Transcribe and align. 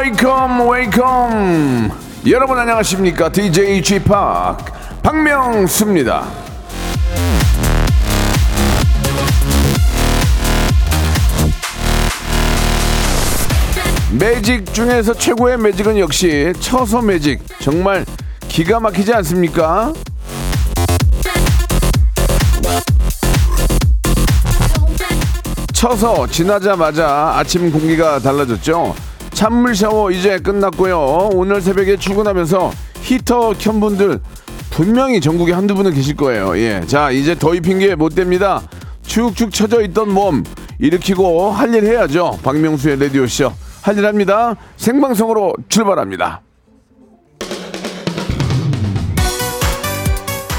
Welcome, 0.00 0.66
welcome. 0.66 1.90
여러분 2.26 2.58
안녕하십니까? 2.58 3.30
DJ 3.30 3.82
g 3.82 3.98
p 3.98 4.08
박명수입니다. 5.02 6.26
매직 14.18 14.72
중에서 14.72 15.12
최고의 15.12 15.58
매직은 15.58 15.98
역시 15.98 16.54
처서 16.60 17.02
매직. 17.02 17.42
정말 17.60 18.06
기가 18.48 18.80
막히지 18.80 19.12
않습니까? 19.12 19.92
쳐서 25.74 26.26
지나자마자 26.26 27.34
아침 27.36 27.70
공기가 27.70 28.18
달라졌죠. 28.18 29.09
찬물 29.40 29.74
샤워 29.74 30.10
이제 30.10 30.38
끝났고요. 30.38 31.30
오늘 31.32 31.62
새벽에 31.62 31.96
출근하면서 31.96 32.72
히터 33.00 33.54
켠 33.58 33.80
분들 33.80 34.20
분명히 34.68 35.18
전국에 35.18 35.54
한두 35.54 35.74
분은 35.74 35.94
계실 35.94 36.14
거예요. 36.14 36.58
예. 36.58 36.82
자, 36.86 37.10
이제 37.10 37.34
더위 37.34 37.62
핑계 37.62 37.94
못 37.94 38.14
댑니다. 38.14 38.60
축축 39.02 39.50
처져 39.50 39.80
있던 39.80 40.12
몸 40.12 40.44
일으키고 40.78 41.52
할 41.52 41.74
일 41.74 41.86
해야죠. 41.86 42.38
박명수의 42.42 43.00
라디오쇼. 43.00 43.50
할 43.80 43.96
일 43.96 44.04
합니다. 44.04 44.56
생방송으로 44.76 45.54
출발합니다. 45.70 46.42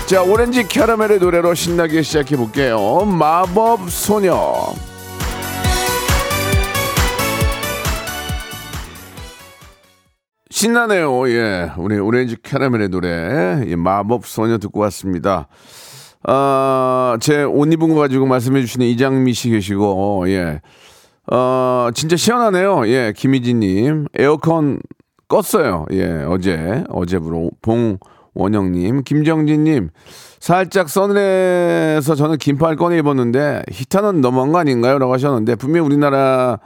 자, 0.07 0.23
오렌지 0.23 0.67
캐러멜의 0.67 1.19
노래로 1.19 1.53
신나게 1.53 2.01
시작해 2.01 2.35
볼게요. 2.35 3.05
마법 3.05 3.91
소녀. 3.91 4.73
신나네요. 10.51 11.29
예. 11.29 11.71
우리 11.77 11.97
오렌지 11.97 12.35
캐러멜의 12.41 12.89
노래. 12.89 13.63
예, 13.65 13.75
마법 13.75 14.25
소녀 14.25 14.57
듣고 14.57 14.81
왔습니다. 14.81 15.47
아, 16.23 17.17
제 17.21 17.43
옷 17.43 17.71
입은 17.71 17.87
거 17.93 17.95
가지고 17.95 18.27
말씀해 18.27 18.61
주시는 18.61 18.85
이장미 18.85 19.33
씨 19.33 19.49
계시고, 19.49 19.85
어, 19.85 20.27
예. 20.27 20.61
어, 21.31 21.89
진짜 21.95 22.17
시원하네요. 22.17 22.85
예, 22.87 23.13
김희진님. 23.15 24.07
에어컨 24.19 24.79
껐어요. 25.29 25.85
예, 25.93 26.25
어제. 26.27 26.83
어제부로. 26.89 27.49
봉원영님. 27.61 29.03
김정진님. 29.03 29.89
살짝 30.41 30.89
서늘해서 30.89 32.15
저는 32.15 32.37
긴팔 32.37 32.75
꺼내 32.75 32.97
입었는데, 32.97 33.63
히터는 33.71 34.19
너무한 34.19 34.51
거 34.51 34.59
아닌가요? 34.59 34.99
라고 34.99 35.13
하셨는데, 35.13 35.55
분명히 35.55 35.85
우리나라 35.85 36.59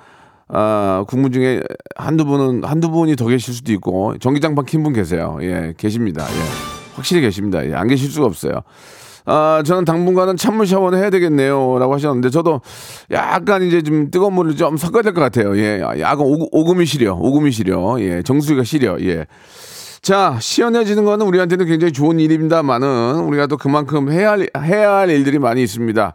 아, 0.47 1.03
국민 1.07 1.31
중에 1.31 1.61
한두 1.95 2.25
분은, 2.25 2.63
한두 2.63 2.91
분이 2.91 3.15
더 3.15 3.25
계실 3.27 3.53
수도 3.53 3.71
있고, 3.73 4.15
전기장판 4.19 4.65
킨 4.65 4.83
분 4.83 4.93
계세요. 4.93 5.37
예, 5.41 5.73
계십니다. 5.77 6.23
예. 6.23 6.95
확실히 6.95 7.21
계십니다. 7.21 7.65
예, 7.67 7.73
안 7.73 7.87
계실 7.87 8.09
수가 8.11 8.27
없어요. 8.27 8.61
아, 9.25 9.63
저는 9.65 9.85
당분간은 9.85 10.37
찬물 10.37 10.67
샤워는 10.67 10.99
해야 10.99 11.09
되겠네요. 11.09 11.79
라고 11.79 11.95
하셨는데, 11.95 12.29
저도 12.29 12.61
약간 13.11 13.63
이제 13.63 13.81
좀 13.81 14.11
뜨거운 14.11 14.33
물을 14.33 14.55
좀 14.55 14.77
섞어야 14.77 15.01
될 15.01 15.13
것 15.13 15.21
같아요. 15.21 15.57
예, 15.57 15.81
약간 15.99 16.19
오금, 16.19 16.45
오금이 16.51 16.85
시려. 16.85 17.15
오금이 17.15 17.51
시려. 17.51 17.99
예, 18.01 18.21
정수리가 18.21 18.63
시려. 18.63 18.99
예. 19.01 19.25
자, 20.03 20.37
시원해지는 20.39 21.05
거는 21.05 21.25
우리한테는 21.25 21.65
굉장히 21.65 21.91
좋은 21.91 22.19
일입니다만은, 22.19 23.21
우리가 23.25 23.47
또 23.47 23.57
그만큼 23.57 24.11
해야 24.11 24.31
할, 24.31 24.47
해야 24.59 24.97
할 24.97 25.09
일들이 25.09 25.39
많이 25.39 25.63
있습니다. 25.63 26.13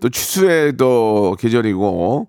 또 0.00 0.08
추수의 0.08 0.76
또 0.76 1.34
계절이고, 1.40 2.28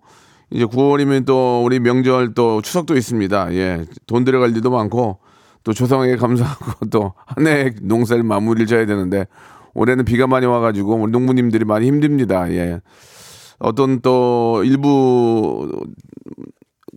이제 0.54 0.66
9월이면 0.66 1.26
또 1.26 1.64
우리 1.66 1.80
명절 1.80 2.34
또 2.36 2.62
추석도 2.62 2.96
있습니다. 2.96 3.54
예. 3.56 3.86
돈 4.06 4.24
들어갈 4.24 4.52
일도 4.56 4.70
많고 4.70 5.18
또 5.64 5.74
조상에게 5.74 6.18
감사하고 6.18 6.86
또 6.92 7.14
한 7.26 7.48
해 7.48 7.72
농사를 7.82 8.22
마무리를 8.24 8.68
져야 8.68 8.86
되는데 8.86 9.26
올해는 9.74 10.06
비가 10.06 10.28
많이 10.28 10.46
와가지고 10.46 10.96
우리 10.96 11.12
농부님들이 11.12 11.66
많이 11.66 11.88
힘듭니다. 11.88 12.52
예. 12.52 12.82
어떤 13.60 14.02
또 14.02 14.62
일부 14.64 15.70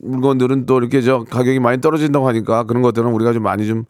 물건들은 0.02 0.66
또 0.66 0.78
이렇게 0.78 1.00
저 1.00 1.24
가격이 1.24 1.58
많이 1.60 1.80
떨어진다고 1.80 2.28
하니까 2.28 2.64
그런 2.64 2.82
것들은 2.82 3.10
우리가 3.10 3.32
좀 3.32 3.42
많이 3.42 3.66
좀 3.66 3.84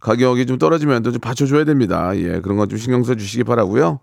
가격이 0.00 0.44
좀 0.46 0.58
떨어지면 0.58 1.02
또 1.02 1.10
좀 1.10 1.20
받쳐줘야 1.20 1.64
됩니다. 1.64 2.10
예. 2.16 2.40
그런 2.40 2.58
거좀 2.58 2.78
신경 2.78 3.02
써 3.02 3.14
주시기 3.14 3.44
바라고요. 3.44 4.00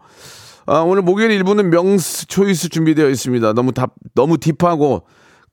아, 0.65 0.79
오늘 0.79 1.01
목요일 1.01 1.31
일부는 1.31 1.69
명스 1.69 2.27
초이스 2.27 2.69
준비되어 2.69 3.09
있습니다. 3.09 3.53
너무 3.53 3.71
답, 3.73 3.93
너무 4.15 4.37
딥하고 4.37 5.03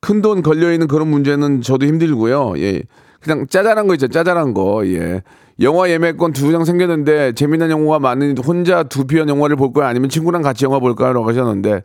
큰 0.00 0.22
돈 0.22 0.42
걸려 0.42 0.72
있는 0.72 0.86
그런 0.88 1.08
문제는 1.08 1.62
저도 1.62 1.84
힘들고요. 1.86 2.54
예. 2.58 2.82
그냥 3.20 3.46
짜잘한 3.48 3.86
거 3.86 3.94
있죠. 3.94 4.08
짜잘한 4.08 4.54
거. 4.54 4.86
예. 4.86 5.22
영화 5.60 5.90
예매권 5.90 6.32
두 6.32 6.52
장 6.52 6.64
생겼는데 6.64 7.32
재미난 7.34 7.70
영화가 7.70 7.98
많은 7.98 8.38
혼자 8.38 8.82
두 8.84 9.04
편 9.06 9.28
영화를 9.28 9.56
볼 9.56 9.72
거야 9.74 9.88
아니면 9.88 10.08
친구랑 10.08 10.40
같이 10.42 10.64
영화 10.64 10.78
볼까요?라고 10.78 11.28
하셨는데 11.28 11.82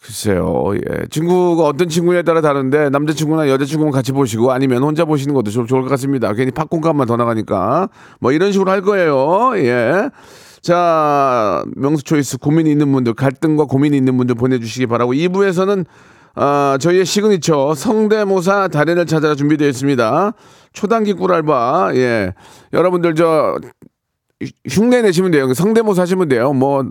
글쎄요. 0.00 0.72
예. 0.76 1.04
친구가 1.10 1.64
어떤 1.64 1.90
친구에 1.90 2.22
따라 2.22 2.40
다른데 2.40 2.88
남자친구나 2.88 3.50
여자친구만 3.50 3.92
같이 3.92 4.12
보시고 4.12 4.52
아니면 4.52 4.82
혼자 4.82 5.04
보시는 5.04 5.34
것도 5.34 5.50
좋, 5.50 5.66
좋을 5.66 5.82
것 5.82 5.88
같습니다. 5.90 6.32
괜히 6.32 6.52
팝콘값만 6.52 7.06
더 7.06 7.16
나가니까 7.18 7.90
뭐 8.20 8.32
이런 8.32 8.50
식으로 8.52 8.70
할 8.70 8.80
거예요. 8.80 9.52
예. 9.56 10.08
자, 10.62 11.62
명수 11.76 12.04
choice 12.04 12.38
고민이 12.38 12.70
있는 12.70 12.90
분들, 12.92 13.14
갈등과 13.14 13.64
고민이 13.64 13.96
있는 13.96 14.16
분들 14.16 14.34
보내주시기 14.34 14.86
바라고 14.86 15.12
2부에서는 15.12 15.86
아, 16.34 16.78
저희의 16.80 17.04
시그니처 17.04 17.74
성대모사 17.74 18.68
달인을 18.68 19.06
찾아라 19.06 19.34
준비되어 19.34 19.68
있습니다. 19.68 20.32
초단기 20.72 21.14
꿀알바, 21.14 21.90
예. 21.94 22.32
여러분들 22.72 23.14
저 23.16 23.58
흉내 24.68 25.02
내시면 25.02 25.32
돼요. 25.32 25.52
성대모사 25.52 26.02
하시면 26.02 26.28
돼요. 26.28 26.52
뭐 26.52 26.88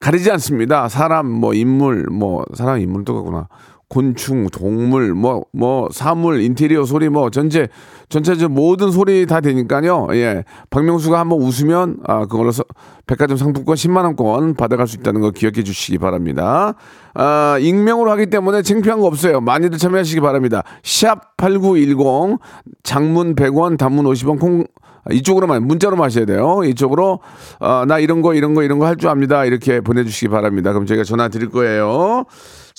가리지 0.00 0.30
않습니다. 0.32 0.88
사람, 0.88 1.30
뭐 1.30 1.54
인물, 1.54 2.06
뭐 2.10 2.44
사람 2.54 2.80
인물도 2.80 3.14
가구나. 3.14 3.48
곤충, 3.90 4.46
동물, 4.46 5.14
뭐, 5.14 5.42
뭐, 5.52 5.88
사물, 5.90 6.40
인테리어 6.42 6.84
소리, 6.84 7.08
뭐, 7.08 7.28
전체, 7.28 7.66
전체적 8.08 8.52
모든 8.52 8.92
소리 8.92 9.26
다 9.26 9.40
되니까요. 9.40 10.06
예. 10.12 10.44
박명수가 10.70 11.18
한번 11.18 11.40
웃으면, 11.40 11.96
아, 12.06 12.20
그걸로 12.26 12.52
서, 12.52 12.62
백화점 13.08 13.36
상품권 13.36 13.74
10만원권 13.74 14.56
받아갈 14.56 14.86
수 14.86 14.96
있다는 14.96 15.20
거 15.20 15.32
기억해 15.32 15.64
주시기 15.64 15.98
바랍니다. 15.98 16.74
아, 17.14 17.58
익명으로 17.60 18.12
하기 18.12 18.26
때문에 18.26 18.62
창피한 18.62 19.00
거 19.00 19.06
없어요. 19.08 19.40
많이들 19.40 19.76
참여하시기 19.78 20.20
바랍니다. 20.20 20.62
샵8910, 20.84 22.38
장문 22.84 23.34
100원, 23.34 23.76
단문 23.76 24.04
50원, 24.04 24.38
콩, 24.38 24.64
이쪽으로만 25.10 25.66
문자로 25.66 25.96
마셔야 25.96 26.26
돼요. 26.26 26.60
이쪽으로 26.64 27.18
아, 27.58 27.84
나 27.88 27.98
이런 27.98 28.22
거 28.22 28.34
이런 28.34 28.54
거 28.54 28.62
이런 28.62 28.78
거 28.78 28.84
할 28.86 28.96
줄 28.96 29.08
압니다. 29.08 29.44
이렇게 29.46 29.80
보내주시기 29.80 30.28
바랍니다. 30.28 30.72
그럼 30.72 30.86
저희가 30.86 31.02
전화 31.04 31.28
드릴 31.28 31.48
거예요. 31.48 32.26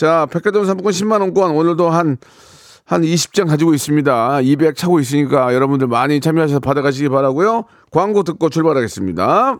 자, 0.01 0.25
백화점 0.31 0.65
상품권 0.65 0.93
10만 0.93 1.21
원권 1.21 1.51
오늘도 1.51 1.91
한 1.91 2.17
한 2.91 3.03
20장 3.03 3.47
가지고 3.47 3.73
있습니다. 3.73 4.41
200 4.41 4.75
차고 4.75 4.99
있으니까 4.99 5.53
여러분들 5.53 5.87
많이 5.87 6.19
참여하셔서 6.19 6.59
받아가시기 6.59 7.07
바라고요. 7.07 7.63
광고 7.89 8.23
듣고 8.23 8.49
출발하겠습니다. 8.49 9.59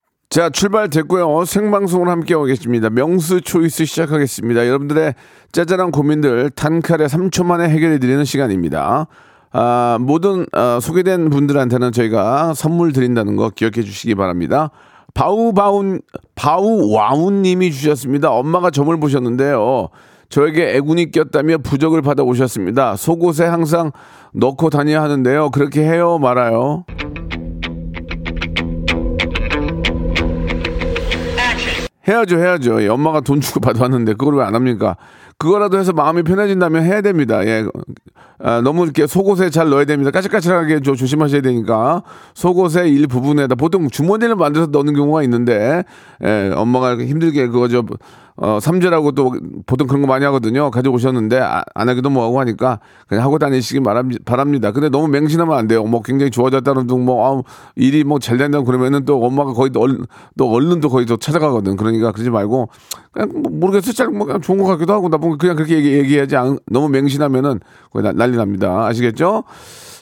자, 0.31 0.49
출발됐고요. 0.49 1.43
생방송을 1.43 2.07
함께하고 2.07 2.45
계십니다. 2.45 2.89
명수 2.89 3.41
초이스 3.41 3.83
시작하겠습니다. 3.83 4.65
여러분들의 4.65 5.13
짜잘한 5.51 5.91
고민들 5.91 6.49
단칼에 6.51 7.07
3초 7.07 7.45
만에 7.45 7.67
해결해드리는 7.67 8.23
시간입니다. 8.23 9.07
아, 9.51 9.97
모든 9.99 10.45
아, 10.53 10.79
소개된 10.81 11.29
분들한테는 11.31 11.91
저희가 11.91 12.53
선물 12.53 12.93
드린다는 12.93 13.35
거 13.35 13.49
기억해 13.49 13.81
주시기 13.81 14.15
바랍니다. 14.15 14.71
바우바운, 15.13 15.99
바우와운님이 16.35 17.73
주셨습니다. 17.73 18.31
엄마가 18.31 18.71
점을 18.71 18.97
보셨는데요. 18.97 19.89
저에게 20.29 20.77
애군이 20.77 21.11
꼈다며 21.11 21.57
부적을 21.57 22.01
받아 22.01 22.23
오셨습니다. 22.23 22.95
속옷에 22.95 23.43
항상 23.47 23.91
넣고 24.33 24.69
다녀야 24.69 25.03
하는데요. 25.03 25.49
그렇게 25.49 25.83
해요, 25.83 26.19
말아요. 26.19 26.85
해야죠, 32.07 32.37
해야죠. 32.39 32.81
예, 32.83 32.87
엄마가 32.87 33.21
돈 33.21 33.41
주고 33.41 33.59
받아왔는데 33.61 34.13
그걸 34.13 34.35
왜 34.35 34.43
안 34.45 34.55
합니까? 34.55 34.95
그거라도 35.41 35.79
해서 35.79 35.91
마음이 35.91 36.21
편해진다면 36.21 36.83
해야 36.83 37.01
됩니다. 37.01 37.43
예. 37.47 37.65
아, 38.43 38.61
너무 38.61 38.83
이렇게 38.83 39.07
속옷에 39.07 39.49
잘 39.49 39.69
넣어야 39.69 39.85
됩니다. 39.85 40.11
까칠까칠하게 40.11 40.81
좀 40.81 40.95
조심하셔야 40.95 41.41
되니까 41.41 42.03
속옷의 42.35 42.91
일부분에다 42.93 43.55
보통 43.55 43.89
주머니를 43.89 44.35
만들어서 44.35 44.69
넣는 44.71 44.93
경우가 44.93 45.23
있는데 45.23 45.83
예, 46.23 46.51
엄마가 46.55 46.97
힘들게 46.97 47.47
그거 47.47 47.67
저 47.67 47.83
어, 48.37 48.59
삼재라고 48.59 49.11
또 49.11 49.35
보통 49.67 49.85
그런 49.87 50.01
거 50.01 50.07
많이 50.07 50.25
하거든요. 50.25 50.71
가져오셨는데 50.71 51.39
아, 51.39 51.63
안 51.75 51.89
하기도 51.89 52.09
뭐하고 52.09 52.39
하니까 52.39 52.79
그냥 53.07 53.23
하고 53.23 53.37
다니시기 53.37 53.81
바랍니다. 54.25 54.71
근데 54.71 54.89
너무 54.89 55.07
맹신하면 55.09 55.55
안 55.55 55.67
돼요. 55.67 55.83
뭐 55.83 56.01
굉장히 56.01 56.31
좋아졌다는 56.31 56.87
둥 56.87 57.05
뭐, 57.05 57.39
아, 57.39 57.43
일이 57.75 58.03
뭐 58.03 58.17
잘 58.17 58.37
된다고 58.37 58.65
그러면은 58.65 59.05
또 59.05 59.23
엄마가 59.23 59.53
거의 59.53 59.69
또, 59.71 59.81
얼, 59.81 59.99
또 60.37 60.49
얼른 60.49 60.79
또 60.79 60.89
거의 60.89 61.05
또 61.05 61.17
찾아가거든. 61.17 61.75
그러니까 61.75 62.11
그러지 62.11 62.29
말고 62.31 62.69
그냥 63.11 63.29
뭐 63.33 63.51
모르겠어. 63.51 63.91
짤뭐 63.91 64.25
그냥 64.25 64.41
좋은 64.41 64.57
것 64.57 64.65
같기도 64.65 64.93
하고 64.93 65.09
나쁜 65.09 65.29
거 65.31 65.37
그냥 65.37 65.55
그렇게 65.55 65.75
얘기, 65.75 65.93
얘기해야지. 65.93 66.35
안, 66.35 66.59
너무 66.69 66.89
맹신하면은 66.89 67.59
거의 67.91 68.03
나, 68.03 68.11
난리 68.11 68.37
납니다. 68.37 68.85
아시겠죠? 68.87 69.43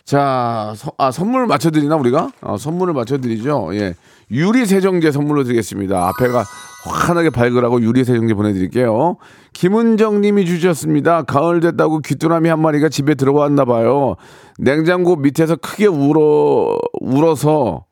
자, 0.03 0.73
서, 0.75 0.91
아, 0.97 1.11
선물 1.11 1.45
맞춰 1.45 1.69
드리나, 1.69 1.95
우리가? 1.95 2.31
어, 2.41 2.57
선물을 2.57 2.93
맞춰 2.93 3.17
드리죠. 3.19 3.69
예. 3.73 3.93
유리 4.31 4.65
세정제 4.65 5.11
선물로 5.11 5.43
드리겠습니다. 5.43 6.07
앞에가 6.09 6.43
환하게 6.85 7.29
밝으라고 7.29 7.81
유리 7.81 8.03
세정제 8.03 8.33
보내 8.33 8.53
드릴게요. 8.53 9.17
김은정 9.53 10.21
님이 10.21 10.45
주셨습니다. 10.45 11.23
가을 11.23 11.59
됐다고 11.59 11.99
귀뚜라미 11.99 12.49
한 12.49 12.61
마리가 12.61 12.89
집에 12.89 13.15
들어왔나 13.15 13.65
봐요. 13.65 14.15
냉장고 14.57 15.15
밑에서 15.15 15.55
크게 15.55 15.87
울어, 15.87 16.77
울어서 17.01 17.85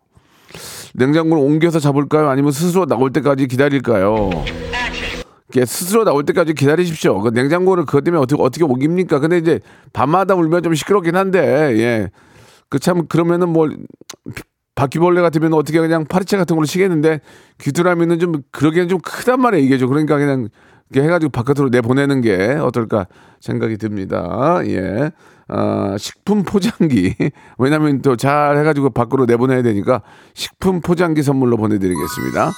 냉장고를 0.94 1.44
옮겨서 1.44 1.80
잡을까요? 1.80 2.30
아니면 2.30 2.51
스스로 2.51 2.86
나올 2.86 3.12
때까지 3.12 3.48
기다릴까요? 3.48 4.30
스스로 5.66 6.04
나올 6.04 6.26
때까지 6.26 6.54
기다리십시오. 6.54 7.22
그 7.22 7.30
냉장고를 7.30 7.86
그것 7.86 8.04
때문에 8.04 8.22
어떻게, 8.22 8.42
어떻게 8.42 8.64
옮깁니까? 8.66 9.20
근데 9.20 9.38
이제 9.38 9.60
밤마다 9.94 10.36
울면 10.36 10.64
좀 10.64 10.74
시끄럽긴 10.74 11.16
한데, 11.16 11.40
예. 11.80 12.10
그 12.70 12.80
참, 12.80 13.08
그러면은 13.08 13.50
뭐, 13.50 13.70
바퀴벌레 14.76 15.22
같으면 15.22 15.54
어떻게 15.54 15.80
그냥 15.80 16.06
파리채 16.06 16.38
같은 16.38 16.56
걸로 16.56 16.68
치겠는데 16.68 17.22
귀뚜라미는 17.60 18.20
좀 18.20 18.44
그러기엔 18.52 18.88
좀 18.88 19.00
크단 19.00 19.42
말이에요 19.42 19.66
이게 19.66 19.80
좀 19.80 19.90
그러니까 19.90 20.18
그냥 20.18 20.50
이렇게 20.92 21.04
해가지고 21.08 21.32
바깥으로 21.32 21.70
내보내는 21.70 22.22
게 22.22 22.54
어떨까 22.62 23.08
생각이 23.42 23.78
듭니다. 23.78 24.60
예. 24.68 25.12
아, 25.48 25.96
식품 25.98 26.44
포장기. 26.44 27.16
왜냐면 27.58 28.02
또 28.04 28.16
잘 28.16 28.56
해가지고 28.58 28.92
밖으로 28.92 29.26
내보내야 29.26 29.64
되니까 29.64 30.04
식품 30.36 30.82
포장기 30.82 31.24
선물로 31.24 31.58
보내드리겠습니다. 31.58 32.52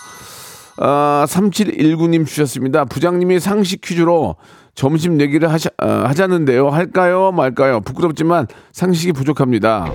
아, 0.82 1.26
3719님 1.28 2.26
주셨습니다. 2.26 2.86
부장님이 2.86 3.40
상식 3.40 3.82
퀴즈로 3.82 4.36
점심 4.76 5.18
내기를 5.18 5.52
하자, 5.52 5.70
어, 5.82 5.88
하자는데요. 5.88 6.70
할까요? 6.70 7.34
말까요? 7.34 7.82
부끄럽지만 7.82 8.48
상식이 8.72 9.12
부족합니다. 9.12 9.92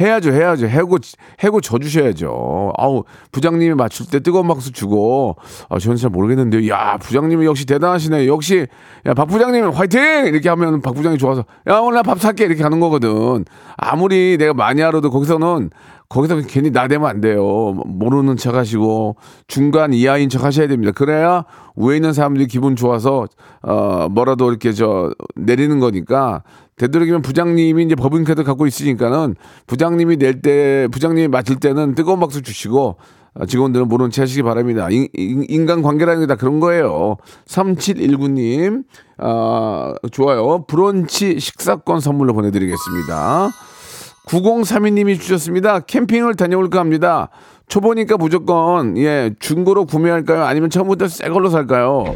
해야죠, 0.00 0.32
해야죠. 0.32 0.66
해고, 0.66 0.98
해고 1.42 1.60
져주셔야죠. 1.60 2.72
아우, 2.76 3.04
부장님이 3.32 3.74
맞출 3.74 4.06
때 4.06 4.20
뜨거운 4.20 4.46
박수 4.46 4.72
주고, 4.72 5.36
아, 5.68 5.78
저는 5.78 5.96
잘 5.96 6.10
모르겠는데요. 6.10 6.68
야, 6.72 6.98
부장님이 6.98 7.46
역시 7.46 7.66
대단하시네. 7.66 8.26
역시, 8.28 8.66
야, 9.06 9.14
박 9.14 9.26
부장님 9.26 9.70
화이팅! 9.70 10.26
이렇게 10.26 10.48
하면 10.50 10.80
박 10.82 10.94
부장이 10.94 11.18
좋아서, 11.18 11.44
야, 11.68 11.78
오늘 11.78 11.96
나밥 11.96 12.20
살게. 12.20 12.44
이렇게 12.44 12.62
하는 12.62 12.78
거거든. 12.78 13.44
아무리 13.76 14.36
내가 14.38 14.54
많이 14.54 14.82
알아도 14.82 15.10
거기서는, 15.10 15.70
거기서 16.08 16.40
괜히 16.48 16.70
나대면 16.70 17.08
안 17.08 17.20
돼요. 17.20 17.74
모르는 17.86 18.36
척 18.36 18.54
하시고, 18.54 19.16
중간 19.46 19.92
이하인 19.92 20.28
척 20.30 20.42
하셔야 20.44 20.66
됩니다. 20.66 20.92
그래야 20.94 21.44
위에 21.76 21.96
있는 21.96 22.12
사람들이 22.14 22.46
기분 22.46 22.76
좋아서, 22.76 23.26
어, 23.62 24.08
뭐라도 24.10 24.48
이렇게 24.48 24.72
저, 24.72 25.10
내리는 25.36 25.78
거니까, 25.80 26.42
되도록이면 26.76 27.22
부장님이 27.22 27.84
이제 27.84 27.94
법인카드 27.94 28.44
갖고 28.44 28.66
있으니까는 28.66 29.34
부장님이 29.66 30.16
낼 30.16 30.40
때, 30.40 30.88
부장님이 30.92 31.28
맡을 31.28 31.56
때는 31.56 31.94
뜨거운 31.94 32.20
박수 32.20 32.40
주시고 32.40 32.96
어, 33.34 33.46
직원들은 33.46 33.88
모르는 33.88 34.10
체 34.10 34.22
하시기 34.22 34.42
바랍니다. 34.42 34.88
인, 34.90 35.08
인 35.14 35.66
간 35.66 35.82
관계라는 35.82 36.20
게 36.22 36.26
다 36.26 36.36
그런 36.36 36.60
거예요. 36.60 37.16
3719님, 37.46 38.84
아, 39.18 39.94
좋아요. 40.12 40.64
브런치 40.66 41.38
식사권 41.40 42.00
선물로 42.00 42.32
보내드리겠습니다. 42.32 43.50
9032님이 44.28 45.20
주셨습니다. 45.20 45.80
캠핑을 45.80 46.34
다녀올까 46.34 46.78
합니다. 46.78 47.28
초보니까 47.68 48.16
무조건, 48.16 48.96
예, 48.98 49.34
중고로 49.38 49.86
구매할까요? 49.86 50.44
아니면 50.44 50.70
처음부터 50.70 51.08
새 51.08 51.28
걸로 51.28 51.50
살까요? 51.50 52.14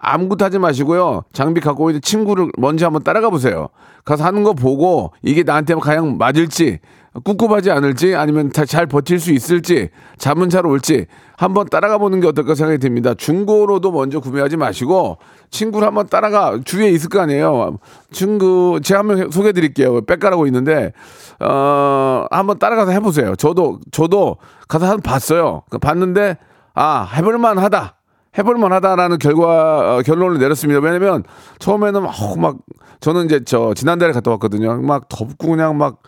아무것도 0.00 0.44
하지 0.44 0.58
마시고요. 0.58 1.24
장비 1.32 1.60
갖고 1.60 1.90
있는 1.90 2.00
친구를 2.00 2.50
먼저 2.56 2.86
한번 2.86 3.02
따라가 3.02 3.30
보세요. 3.30 3.68
가서 4.04 4.24
하는 4.24 4.44
거 4.44 4.52
보고 4.52 5.12
이게 5.22 5.42
나한테 5.42 5.74
가장 5.74 6.16
맞을지 6.16 6.78
꿉꿉하지 7.24 7.70
않을지 7.70 8.14
아니면 8.14 8.52
잘 8.52 8.86
버틸 8.86 9.18
수 9.18 9.32
있을지 9.32 9.88
잠은 10.18 10.50
잘 10.50 10.66
올지 10.66 11.06
한번 11.36 11.66
따라가 11.68 11.98
보는 11.98 12.20
게 12.20 12.28
어떨까 12.28 12.54
생각이 12.54 12.78
듭니다. 12.78 13.14
중고로도 13.14 13.90
먼저 13.90 14.20
구매하지 14.20 14.56
마시고 14.56 15.18
친구를 15.50 15.86
한번 15.86 16.06
따라가 16.06 16.58
주위에 16.64 16.90
있을 16.90 17.08
거 17.08 17.20
아니에요. 17.20 17.78
친구 18.12 18.80
제가 18.82 19.00
한번 19.00 19.30
소개해 19.30 19.52
드릴게요. 19.52 20.00
빽가라고 20.02 20.46
있는데 20.46 20.92
어 21.40 22.24
한번 22.30 22.58
따라가서 22.58 22.92
해보세요. 22.92 23.34
저도 23.34 23.80
저도 23.90 24.36
가서 24.68 24.86
한번 24.86 25.00
봤어요. 25.02 25.62
봤는데 25.80 26.36
아 26.74 27.08
해볼만 27.16 27.58
하다. 27.58 27.97
해볼만 28.38 28.72
하다라는 28.72 29.18
결과, 29.18 29.96
어, 29.96 30.02
결론을 30.02 30.38
내렸습니다. 30.38 30.80
왜냐면 30.80 31.24
처음에는 31.58 32.02
막, 32.02 32.14
어, 32.22 32.36
막, 32.36 32.56
저는 33.00 33.26
이제 33.26 33.40
저 33.44 33.74
지난달에 33.74 34.12
갔다 34.12 34.30
왔거든요. 34.32 34.80
막 34.82 35.08
덥고 35.08 35.48
그냥 35.48 35.76
막, 35.76 36.02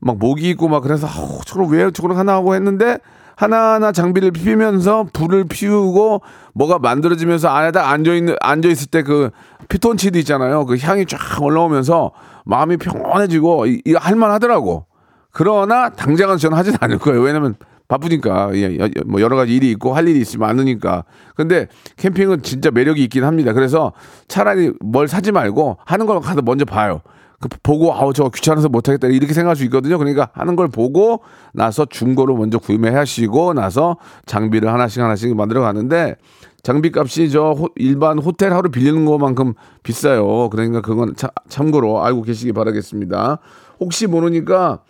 막 0.00 0.18
모기 0.18 0.50
있고 0.50 0.68
막 0.68 0.80
그래서, 0.82 1.06
어, 1.06 1.40
저걸 1.46 1.68
왜 1.70 1.90
저걸 1.90 2.16
하나 2.16 2.34
하고 2.34 2.54
했는데 2.54 2.98
하나하나 3.36 3.92
장비를 3.92 4.30
피면서 4.30 5.06
불을 5.12 5.44
피우고 5.44 6.22
뭐가 6.54 6.78
만들어지면서 6.78 7.48
안에다 7.48 7.90
앉아있는, 7.90 8.36
앉아있을 8.40 8.86
때 8.90 9.02
그 9.02 9.30
피톤치드 9.68 10.16
있잖아요. 10.18 10.64
그 10.66 10.76
향이 10.78 11.06
쫙 11.06 11.18
올라오면서 11.42 12.12
마음이 12.44 12.76
평온해지고 12.78 13.66
이거 13.84 13.98
할만하더라고. 13.98 14.86
그러나 15.32 15.90
당장은 15.90 16.38
저는 16.38 16.56
하진 16.56 16.74
않을 16.80 16.98
거예요. 16.98 17.20
왜냐면 17.20 17.56
바쁘니까. 17.88 18.50
예, 18.56 18.78
뭐 19.06 19.20
여러 19.20 19.36
가지 19.36 19.54
일이 19.54 19.70
있고 19.72 19.94
할 19.94 20.08
일이 20.08 20.20
있으면 20.20 20.48
많으니까. 20.48 21.04
근데 21.34 21.68
캠핑은 21.96 22.42
진짜 22.42 22.70
매력이 22.70 23.02
있긴 23.04 23.24
합니다. 23.24 23.52
그래서 23.52 23.92
차라리 24.28 24.72
뭘 24.80 25.08
사지 25.08 25.32
말고 25.32 25.78
하는 25.84 26.06
걸 26.06 26.20
가서 26.20 26.42
먼저 26.42 26.64
봐요. 26.64 27.00
그 27.38 27.48
보고 27.62 27.92
아우 27.92 28.12
저 28.12 28.28
귀찮아서 28.30 28.68
못하겠다. 28.68 29.08
이렇게 29.08 29.34
생각할 29.34 29.56
수 29.56 29.64
있거든요. 29.64 29.98
그러니까 29.98 30.30
하는 30.32 30.56
걸 30.56 30.68
보고 30.68 31.22
나서 31.52 31.84
중고로 31.84 32.36
먼저 32.36 32.58
구매하시고 32.58 33.54
나서 33.54 33.98
장비를 34.24 34.72
하나씩 34.72 35.02
하나씩 35.02 35.36
만들어 35.36 35.60
가는데 35.60 36.16
장비 36.62 36.90
값이 36.92 37.30
저 37.30 37.52
호, 37.52 37.68
일반 37.76 38.18
호텔 38.18 38.52
하루 38.52 38.70
빌리는 38.70 39.04
것만큼 39.04 39.54
비싸요. 39.82 40.48
그러니까 40.50 40.80
그건 40.80 41.14
차, 41.14 41.28
참고로 41.48 42.02
알고 42.02 42.22
계시기 42.22 42.52
바라겠습니다. 42.52 43.38
혹시 43.80 44.06
모르니까 44.06 44.80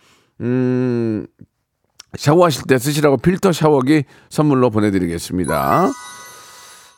음 0.41 1.27
샤워하실 2.15 2.63
때 2.67 2.77
쓰시라고 2.77 3.17
필터 3.17 3.51
샤워기 3.51 4.03
선물로 4.29 4.69
보내드리겠습니다. 4.69 5.89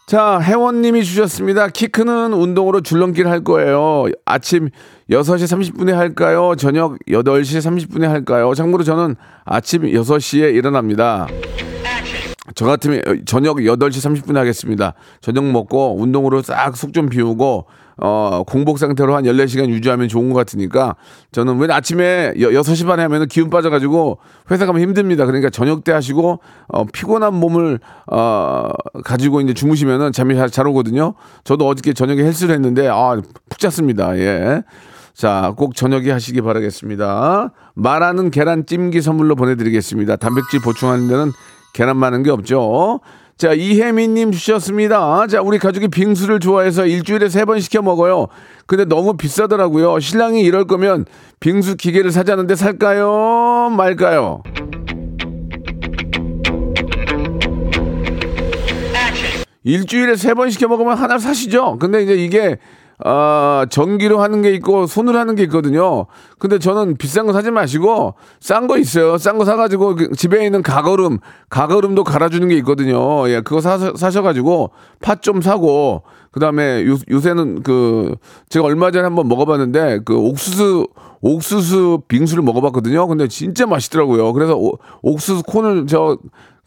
자, 0.08 0.40
회원님이 0.42 1.04
주셨습니다. 1.04 1.68
키 1.68 1.88
크는 1.88 2.34
운동으로 2.34 2.82
줄넘기를 2.82 3.30
할 3.30 3.44
거예요. 3.44 4.06
아침 4.26 4.70
6시 5.12 5.74
30분에 5.76 5.92
할까요? 5.92 6.56
저녁 6.58 6.98
8시 7.08 7.60
30분에 7.60 8.08
할까요? 8.08 8.54
참고로 8.56 8.84
저는 8.84 9.16
아침 9.46 9.84
6시에 9.84 10.56
일어납니다. 10.56 11.28
저 12.56 12.66
같으면 12.66 13.02
저녁 13.28 13.58
8시 13.58 14.24
30분에 14.24 14.34
하겠습니다. 14.36 14.96
저녁 15.22 15.46
먹고 15.46 16.02
운동으로 16.02 16.42
싹 16.42 16.76
속 16.76 16.92
좀 16.94 17.10
비우고 17.10 17.68
어, 18.02 18.44
공복 18.48 18.80
상태로 18.80 19.16
한 19.16 19.24
14시간 19.26 19.70
유지하면 19.70 20.08
좋은 20.08 20.30
것 20.30 20.36
같으니까 20.36 20.96
저는 21.32 21.58
왜 21.60 21.68
아침에 21.72 22.34
여, 22.40 22.50
6시 22.50 22.88
반에 22.88 23.04
하면 23.04 23.28
기운 23.28 23.50
빠져가지고 23.50 24.20
회사 24.52 24.66
가면 24.66 24.82
힘듭니다. 24.82 25.26
그러니까 25.26 25.50
저녁 25.50 25.84
때 25.84 25.92
하시고 25.92 26.40
어, 26.68 26.86
피곤한 26.86 27.34
몸을 27.34 27.80
어, 28.12 28.70
가지고 29.04 29.42
이제 29.42 29.54
주무시면은 29.54 30.12
잠이 30.12 30.36
잘, 30.36 30.50
잘 30.50 30.68
오거든요. 30.68 31.14
저도 31.44 31.68
어저께 31.68 31.94
저녁에 31.94 32.24
헬스를 32.24 32.56
했는데 32.56 32.88
아, 32.88 33.20
푹 33.50 33.60
잤습니다. 33.60 34.18
예. 34.18 34.64
자, 35.14 35.54
꼭 35.58 35.76
저녁에 35.76 36.12
하시기 36.12 36.42
바라겠습니다. 36.42 37.52
말하는 37.74 38.32
계란 38.32 38.66
찜기 38.66 39.02
선물로 39.02 39.36
보내드리겠습니다. 39.36 40.16
단백질 40.16 40.62
보충하는 40.62 41.10
데는 41.10 41.32
계란 41.74 41.98
많은 41.98 42.24
게 42.24 42.32
없죠. 42.32 43.02
자, 43.40 43.54
이혜민님 43.54 44.34
주셨습니다. 44.34 45.26
자, 45.28 45.42
우리 45.42 45.60
가족이 45.60 45.88
빙수를 45.88 46.42
좋아해서 46.42 46.86
일주일에 46.86 47.30
세 47.30 47.46
번 47.46 47.62
시켜 47.62 47.82
먹어요. 47.82 48.28
근데 48.68 48.84
너무 48.84 49.16
비싸더라고요. 49.16 50.02
신랑이 50.02 50.42
이럴 50.42 50.66
거면 50.68 51.06
빙수 51.40 51.78
기계를 51.78 52.12
사자는데 52.12 52.56
살까요? 52.56 53.70
말까요? 53.78 54.44
일주일에 59.64 60.16
세 60.16 60.34
번 60.34 60.50
시켜 60.50 60.68
먹으면 60.68 60.98
하나 60.98 61.18
사시죠. 61.18 61.78
근데 61.80 62.04
이제 62.04 62.16
이게 62.16 62.58
아, 63.06 63.66
전기로 63.70 64.20
하는 64.22 64.42
게 64.42 64.52
있고 64.56 64.86
손으로 64.86 65.18
하는 65.18 65.36
게 65.36 65.44
있거든요. 65.44 66.06
근데 66.38 66.60
저는 66.60 66.98
비싼 66.98 67.26
거 67.26 67.34
사지 67.34 67.50
마시고 67.50 68.16
싼 68.42 68.68
거 68.68 68.78
있어요. 68.78 69.18
싼 69.18 69.38
거 69.38 69.46
사가지고 69.46 69.96
그 69.96 70.12
집에 70.12 70.46
있는 70.46 70.62
가거름, 70.62 71.20
가거름도 71.50 72.04
갈아주는 72.04 72.46
게 72.50 72.56
있거든요. 72.58 73.30
예, 73.30 73.42
그거 73.42 73.62
사, 73.62 73.78
사셔가지고 73.78 74.72
팥 75.02 75.22
좀 75.22 75.42
사고 75.42 76.04
그 76.32 76.40
다음에 76.40 76.86
요새는 77.10 77.64
그 77.64 78.16
제가 78.50 78.66
얼마 78.66 78.92
전에 78.92 79.04
한번 79.04 79.28
먹어봤는데 79.28 80.02
그 80.06 80.16
옥수수 80.18 80.88
옥수수 81.22 82.04
빙수를 82.08 82.44
먹어봤거든요. 82.44 83.08
근데 83.08 83.28
진짜 83.28 83.66
맛있더라고요. 83.66 84.32
그래서 84.34 84.56
오, 84.56 84.78
옥수수 85.02 85.44
콘을 85.44 85.88
저 85.88 86.18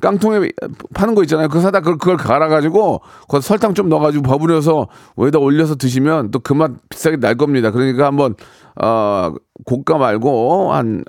깡통에 0.02 0.50
파는 0.94 1.14
거 1.14 1.22
있잖아요. 1.22 1.48
그거 1.48 1.60
사다 1.62 1.80
그걸, 1.80 1.96
그걸 1.96 2.16
갈아가지고 2.18 3.00
그 3.30 3.40
설탕 3.40 3.72
좀 3.72 3.88
넣어가지고 3.88 4.22
버무려서 4.24 4.88
위에다 5.16 5.38
올려서 5.38 5.76
드시면 5.76 6.30
또 6.32 6.40
그 6.40 6.54
맛 6.54 6.72
비싸게 6.90 7.16
날 7.16 7.36
겁니다. 7.36 7.70
그러니까 7.70 8.04
한번 8.06 8.34
어 8.82 9.32
고가 9.64 9.96
말고 9.98 10.72
한한 10.72 11.04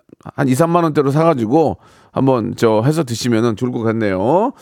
2, 0.47 0.53
3만 0.53 0.83
원대로 0.83 1.11
사가지고 1.11 1.77
한번 2.11 2.53
저 2.55 2.83
해서 2.85 3.03
드시면은 3.03 3.55
좋을 3.55 3.71
것 3.71 3.81
같네요. 3.81 4.53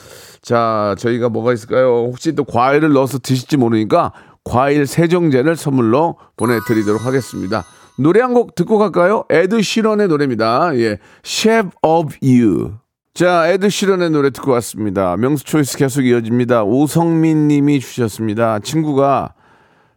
자, 0.41 0.95
저희가 0.97 1.29
뭐가 1.29 1.51
있을까요? 1.53 2.05
혹시 2.07 2.33
또 2.33 2.45
과일을 2.45 2.93
넣어서 2.93 3.19
드실지 3.19 3.57
모르니까 3.57 4.13
과일 4.45 4.87
세정제를 4.87 5.55
선물로 5.57 6.15
보내드리도록 6.37 7.05
하겠습니다. 7.05 7.63
노래 7.99 8.21
한 8.21 8.33
곡 8.33 8.55
듣고 8.55 8.77
갈까요? 8.77 9.25
에드 9.29 9.61
시런의 9.61 10.07
노래입니다. 10.07 10.75
예, 10.77 10.97
Shape 11.25 11.71
of 11.83 12.15
You. 12.23 12.71
자, 13.13 13.45
에드 13.49 13.67
시런의 13.69 14.09
노래 14.11 14.29
듣고 14.29 14.51
왔습니다. 14.51 15.17
명수 15.17 15.43
choice 15.43 15.77
계속 15.77 16.05
이어집니다. 16.05 16.63
오성민 16.63 17.49
님이 17.49 17.81
주셨습니다. 17.81 18.59
친구가, 18.59 19.33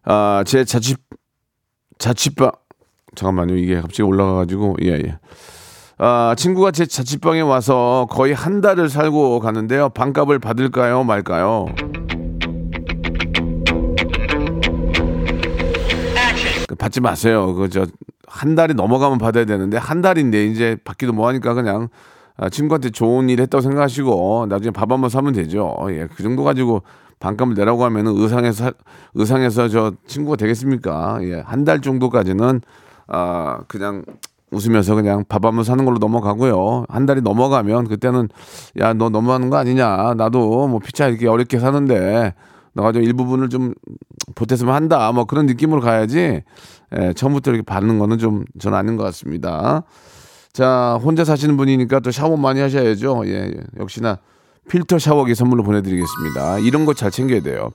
아, 0.02 0.42
제 0.44 0.64
자취, 0.64 0.96
자취방, 1.98 2.50
잠깐만요. 3.14 3.56
이게 3.56 3.76
갑자기 3.76 4.02
올라가가지고, 4.02 4.78
예, 4.82 4.94
예. 4.94 5.18
아, 5.96 6.34
친구가 6.36 6.72
제 6.72 6.86
자취방에 6.86 7.40
와서 7.40 8.08
거의 8.10 8.34
한 8.34 8.60
달을 8.60 8.88
살고 8.88 9.38
가는데요. 9.38 9.90
반값을 9.90 10.40
받을까요? 10.40 11.04
말까요? 11.04 11.66
그 16.66 16.74
받지 16.74 17.00
마세요. 17.00 17.54
그, 17.54 17.68
저, 17.68 17.86
한 18.26 18.56
달이 18.56 18.74
넘어가면 18.74 19.18
받아야 19.18 19.44
되는데, 19.44 19.76
한 19.76 20.02
달인데, 20.02 20.46
이제 20.46 20.76
받기도 20.84 21.12
뭐하니까 21.12 21.54
그냥, 21.54 21.88
아, 22.36 22.48
친구한테 22.48 22.90
좋은 22.90 23.28
일 23.28 23.40
했다고 23.40 23.62
생각하시고, 23.62 24.46
나중에 24.48 24.70
밥 24.72 24.90
한번 24.90 25.08
사면 25.08 25.32
되죠. 25.32 25.76
예, 25.90 26.08
그 26.14 26.22
정도 26.22 26.42
가지고 26.42 26.82
반값을 27.20 27.54
내라고 27.54 27.84
하면은 27.84 28.12
의상에서, 28.16 28.72
의상에서 29.14 29.68
저 29.68 29.92
친구가 30.06 30.36
되겠습니까? 30.36 31.18
예, 31.22 31.40
한 31.44 31.64
달 31.64 31.80
정도까지는, 31.80 32.60
아, 33.06 33.60
그냥 33.68 34.04
웃으면서 34.50 34.94
그냥 34.94 35.24
밥 35.28 35.44
한번 35.44 35.64
사는 35.64 35.84
걸로 35.84 35.98
넘어가고요. 35.98 36.84
한 36.88 37.06
달이 37.06 37.22
넘어가면 37.22 37.88
그때는 37.88 38.28
야, 38.78 38.92
너 38.94 39.08
너무하는 39.08 39.50
거 39.50 39.56
아니냐. 39.56 40.14
나도 40.14 40.68
뭐 40.68 40.78
피차 40.78 41.08
이렇게 41.08 41.26
어렵게 41.26 41.58
사는데 41.58 42.34
너가 42.72 42.92
좀 42.92 43.02
일부분을 43.02 43.48
좀 43.48 43.74
보탰으면 44.36 44.72
한다. 44.72 45.10
뭐 45.10 45.24
그런 45.24 45.46
느낌으로 45.46 45.80
가야지. 45.80 46.42
예, 46.96 47.12
처음부터 47.14 47.50
이렇게 47.50 47.62
받는 47.64 47.98
거는 47.98 48.18
좀 48.18 48.44
저는 48.60 48.78
아닌 48.78 48.96
것 48.96 49.02
같습니다. 49.04 49.82
자, 50.58 51.00
혼자 51.02 51.24
사시는 51.24 51.56
분이니까 51.56 51.98
또 52.00 52.12
샤워 52.12 52.36
많이 52.36 52.60
하셔야죠. 52.60 53.24
예, 53.26 53.32
예. 53.32 53.54
역시나 53.80 54.18
필터 54.68 55.00
샤워기 55.00 55.34
선물로 55.34 55.64
보내드리겠습니다. 55.64 56.60
이런 56.60 56.84
거 56.86 56.94
잘 56.94 57.10
챙겨야 57.10 57.42
돼요. 57.42 57.70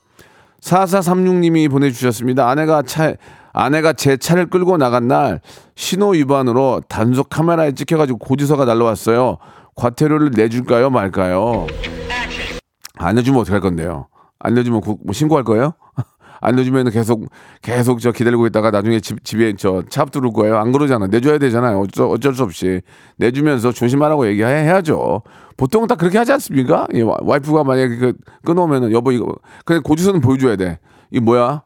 4436님이 0.61 1.69
보내주셨습니다. 1.69 2.49
아내가 2.49 2.81
차, 2.81 3.13
아내가 3.51 3.91
제 3.91 4.15
차를 4.15 4.49
끌고 4.49 4.77
나간 4.77 5.09
날 5.09 5.41
신호 5.75 6.11
위반으로 6.11 6.81
단속 6.87 7.27
카메라에 7.29 7.73
찍혀가지고 7.73 8.17
고지서가 8.17 8.63
날라왔어요. 8.63 9.37
과태료를 9.75 10.31
내줄까요, 10.33 10.89
말까요? 10.89 11.67
안 12.97 13.15
내주면 13.15 13.41
어떡할 13.41 13.59
건데요? 13.59 14.07
안 14.39 14.53
내주면 14.53 14.79
구- 14.79 14.97
뭐 15.03 15.13
신고할 15.13 15.43
거예요? 15.43 15.73
안 16.41 16.55
내주면 16.55 16.89
계속 16.89 17.25
계속 17.61 17.99
저 17.99 18.11
기다리고 18.11 18.47
있다가 18.47 18.71
나중에 18.71 18.99
집, 18.99 19.23
집에 19.25 19.53
저차 19.55 20.05
들을 20.05 20.31
거예요. 20.31 20.57
안 20.57 20.71
그러잖아. 20.71 21.07
내줘야 21.07 21.37
되잖아요. 21.37 21.79
어쩔, 21.81 22.07
어쩔 22.07 22.33
수 22.33 22.43
없이 22.43 22.81
내주면서 23.17 23.71
조심하라고 23.71 24.27
얘기해야죠. 24.27 25.21
보통 25.57 25.87
다 25.87 25.95
그렇게 25.95 26.17
하지 26.17 26.31
않습니까? 26.33 26.87
예, 26.93 27.01
와- 27.01 27.17
와이프가 27.21 27.63
만약에 27.63 27.97
그 27.97 28.13
끊어오면은 28.45 28.91
여보 28.91 29.11
이거 29.11 29.35
그냥 29.65 29.83
고지서는 29.83 30.21
보여줘야 30.21 30.55
돼. 30.55 30.79
이 31.11 31.19
뭐야? 31.19 31.63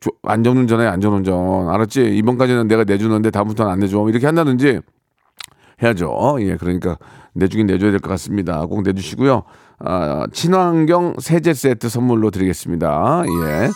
조- 0.00 0.12
안전운전해 0.22 0.86
안전운전 0.86 1.68
알았지? 1.68 2.16
이번까지는 2.16 2.68
내가 2.68 2.84
내주는데 2.84 3.30
다음부터는 3.30 3.70
안 3.72 3.80
내줘 3.80 4.06
이렇게 4.08 4.24
한다든지 4.26 4.80
해야죠. 5.82 6.38
예, 6.40 6.56
그러니까 6.56 6.96
내주긴 7.34 7.66
내줘야 7.66 7.90
될 7.90 8.00
것 8.00 8.08
같습니다. 8.10 8.64
꼭 8.66 8.82
내주시고요. 8.82 9.42
아, 9.80 10.26
친환경 10.32 11.14
세제 11.20 11.54
세트 11.54 11.88
선물로 11.88 12.30
드리겠습니다. 12.30 13.22
예. 13.26 13.68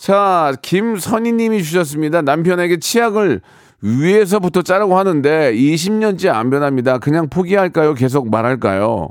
자, 0.00 0.52
김선희 0.62 1.32
님이 1.32 1.62
주셨습니다. 1.62 2.22
남편에게 2.22 2.78
치약을 2.78 3.40
위에서부터 3.82 4.62
짜라고 4.62 4.96
하는데 4.98 5.52
20년째 5.54 6.28
안 6.28 6.50
변합니다. 6.50 6.98
그냥 6.98 7.28
포기할까요? 7.28 7.94
계속 7.94 8.30
말할까요? 8.30 9.10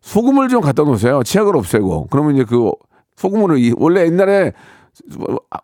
소금을 0.00 0.48
좀 0.48 0.60
갖다 0.60 0.82
놓으세요. 0.82 1.22
치약을 1.22 1.56
없애고. 1.56 2.08
그러면 2.10 2.34
이제 2.34 2.44
그 2.44 2.70
소금으로 3.16 3.56
이- 3.58 3.74
원래 3.76 4.02
옛날에 4.06 4.52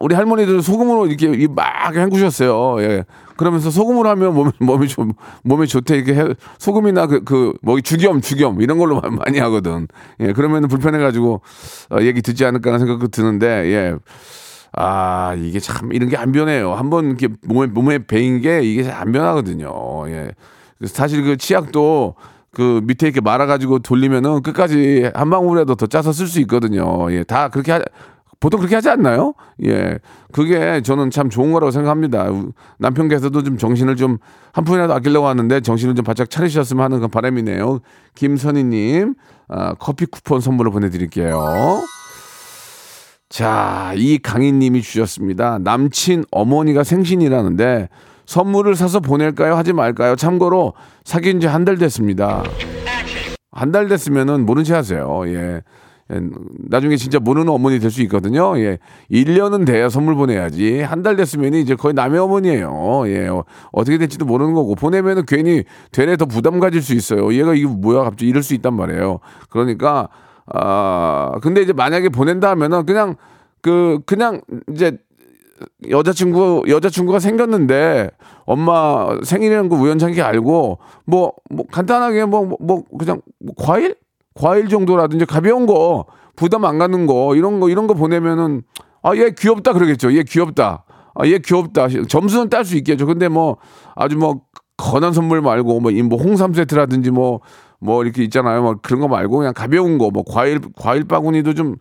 우리 0.01 0.15
할머니들 0.15 0.63
소금으로 0.63 1.07
이렇게 1.07 1.27
이막 1.27 1.95
헹구셨어요. 1.95 2.83
예. 2.83 3.05
그러면서 3.37 3.71
소금으로 3.71 4.09
하면 4.11 4.35
몸에 4.35 4.51
몸이 4.61 4.89
좀 4.89 5.13
몸에 5.43 5.67
좋대 5.67 5.97
이렇게 5.97 6.15
해- 6.15 6.35
소금이나 6.59 7.07
그 7.07 7.23
그 7.25 7.53
뭐 7.63 7.81
죽염 7.81 8.21
죽염 8.21 8.61
이런 8.63 8.79
걸로 8.79 9.01
마- 9.01 9.11
많이 9.11 9.39
하거든. 9.41 9.89
예. 10.21 10.33
그러면 10.33 10.69
불편해 10.69 10.99
가지고 10.99 11.43
어, 11.91 11.99
얘기 12.01 12.23
듣지 12.23 12.45
않을까 12.45 12.71
하는 12.71 12.81
생각도 12.87 13.09
드는데 13.09 13.47
예. 13.73 13.95
아, 14.73 15.35
이게 15.39 15.59
참 15.61 15.93
이런 15.93 16.09
게 16.09 16.17
안 16.17 16.33
변해요. 16.33 16.75
한번 16.75 17.07
이렇게 17.07 17.29
몸에 17.47 17.67
몸에 17.67 17.99
배인 18.07 18.41
게 18.41 18.61
이게 18.63 18.83
잘안 18.85 19.13
변하거든요. 19.13 20.09
예. 20.09 20.31
사실 20.85 21.23
그 21.23 21.37
치약도 21.37 22.15
그 22.53 22.81
밑에 22.85 23.07
이렇게 23.07 23.21
말아가지고 23.21 23.81
돌리면은 23.81 24.43
끝까지 24.43 25.11
한 25.15 25.29
방울이라도 25.31 25.75
더 25.75 25.87
짜서 25.87 26.13
쓸 26.13 26.27
수 26.27 26.41
있거든요. 26.41 27.11
예, 27.13 27.23
다 27.23 27.49
그렇게 27.49 27.73
하, 27.73 27.81
보통 28.41 28.61
그렇게 28.61 28.75
하지 28.75 28.91
않나요? 28.91 29.35
예, 29.65 29.99
그게 30.33 30.83
저는 30.83 31.11
참 31.11 31.31
좋은 31.31 31.53
거라고 31.53 31.71
생각합니다. 31.71 32.25
우- 32.31 32.53
남편께서도 32.79 33.43
좀 33.43 33.57
정신을 33.59 33.97
좀 33.97 34.19
한 34.53 34.65
푼이라도 34.65 34.95
아끼려고 34.95 35.27
하는데 35.27 35.61
정신을 35.61 35.95
좀 35.97 36.03
바짝 36.05 36.31
차리셨으면 36.31 36.83
하는 36.83 37.01
그 37.01 37.09
바람이네요. 37.09 37.81
김선희님, 38.15 39.15
아, 39.49 39.75
커피 39.75 40.07
쿠폰 40.07 40.41
선물로 40.41 40.71
보내드릴게요. 40.71 41.83
자, 43.29 43.93
이 43.97 44.19
강희님이 44.19 44.81
주셨습니다. 44.83 45.59
남친 45.61 46.25
어머니가 46.31 46.85
생신이라는데 46.85 47.89
선물을 48.25 48.75
사서 48.77 49.01
보낼까요? 49.01 49.55
하지 49.57 49.73
말까요? 49.73 50.17
참고로 50.17 50.73
사귄 51.05 51.41
지 51.41 51.47
한 51.49 51.65
달 51.65 51.77
됐습니다. 51.77 52.43
한 53.53 53.73
달 53.73 53.89
됐으면은 53.89 54.47
모른 54.47 54.65
체 54.65 54.75
하세요. 54.75 55.23
예. 55.27 55.63
예, 56.13 56.21
나중에 56.69 56.97
진짜 56.97 57.19
모르는 57.19 57.49
어머니 57.49 57.79
될 57.81 57.91
수 57.91 58.01
있거든요. 58.03 58.59
예. 58.59 58.79
1년은 59.11 59.67
돼야 59.67 59.89
선물 59.89 60.15
보내야지. 60.15 60.81
한 60.83 61.03
달 61.03 61.17
됐으면 61.17 61.55
이제 61.55 61.75
거의 61.75 61.95
남의 61.95 62.21
어머니예요. 62.21 63.05
예. 63.09 63.27
어, 63.29 63.45
어떻게 63.73 63.99
될지도 63.99 64.25
모르는 64.25 64.55
거고. 64.55 64.75
보내면은 64.77 65.25
괜히 65.27 65.65
되레 65.93 66.17
더 66.17 66.27
부담 66.27 66.61
가질 66.61 66.83
수 66.83 66.95
있어요. 66.95 67.33
얘가 67.35 67.55
이거 67.55 67.71
뭐야? 67.71 68.05
갑자기 68.05 68.29
이럴 68.29 68.43
수 68.43 68.55
있단 68.55 68.75
말이에요. 68.75 69.19
그러니까, 69.51 70.09
아, 70.47 71.33
근데 71.43 71.63
이제 71.63 71.73
만약에 71.73 72.09
보낸다 72.09 72.51
하면은 72.51 72.87
그냥 72.87 73.17
그, 73.63 73.99
그냥 74.07 74.41
이제 74.73 74.99
여자친구 75.89 76.65
여자친구가 76.69 77.19
생겼는데 77.19 78.11
엄마 78.45 79.09
생일이라는 79.25 79.71
거 79.71 79.77
우연찮게 79.77 80.21
알고 80.23 80.79
뭐뭐 81.07 81.67
간단하게 81.73 82.27
뭐뭐 82.27 82.85
그냥 82.99 83.23
뭐 83.41 83.55
과일 83.57 83.97
과일 84.37 84.69
정도라든지 84.69 85.25
가벼운 85.25 85.67
거 85.67 86.05
부담 86.37 86.65
안 86.65 86.79
가는 86.79 87.07
거 87.07 87.35
이런 87.35 87.61
거 87.61 87.69
이런 87.71 87.87
거 87.87 87.95
보내면은 87.95 88.63
아 89.03 89.15
얘 89.15 89.31
귀엽다 89.31 89.73
그러겠죠 89.73 90.13
얘 90.17 90.23
귀엽다 90.23 90.85
아 91.15 91.27
얘 91.27 91.39
귀엽다 91.39 91.89
점수는 92.09 92.51
딸 92.51 92.65
수 92.65 92.77
있겠죠 92.77 93.07
근데 93.07 93.29
뭐 93.29 93.57
아주 93.95 94.17
뭐 94.17 94.43
거난 94.77 95.13
선물 95.13 95.41
말고 95.41 95.81
뭐, 95.81 95.91
이뭐 95.91 96.19
홍삼 96.19 96.53
세트라든지 96.53 97.11
뭐뭐 97.11 98.05
이렇게 98.05 98.23
있잖아요 98.25 98.63
뭐 98.63 98.77
그런 98.83 99.01
거 99.01 99.09
말고 99.09 99.39
그냥 99.39 99.55
가벼운 99.55 99.97
거 99.99 100.11
뭐 100.11 100.23
과일 100.25 100.61
과일 100.77 101.05
바구니도 101.05 101.55
좀 101.55 101.77